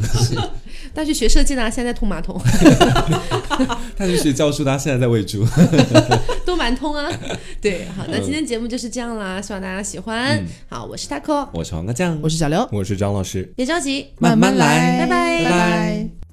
[0.98, 2.36] 大学学设计的啊，现在在通马桶，
[3.96, 5.46] 他去学教书，他现在在喂猪。
[6.44, 7.08] 都蛮通啊。
[7.60, 10.44] 对，好，那今天节目就是这样啦，希望大家喜欢。
[10.68, 13.48] 好，我是 taco，我是黄瓜酱，我是小刘，我是张老师。
[13.54, 14.98] 别着急，慢慢来。
[14.98, 15.44] 拜拜。
[15.44, 16.27] 拜拜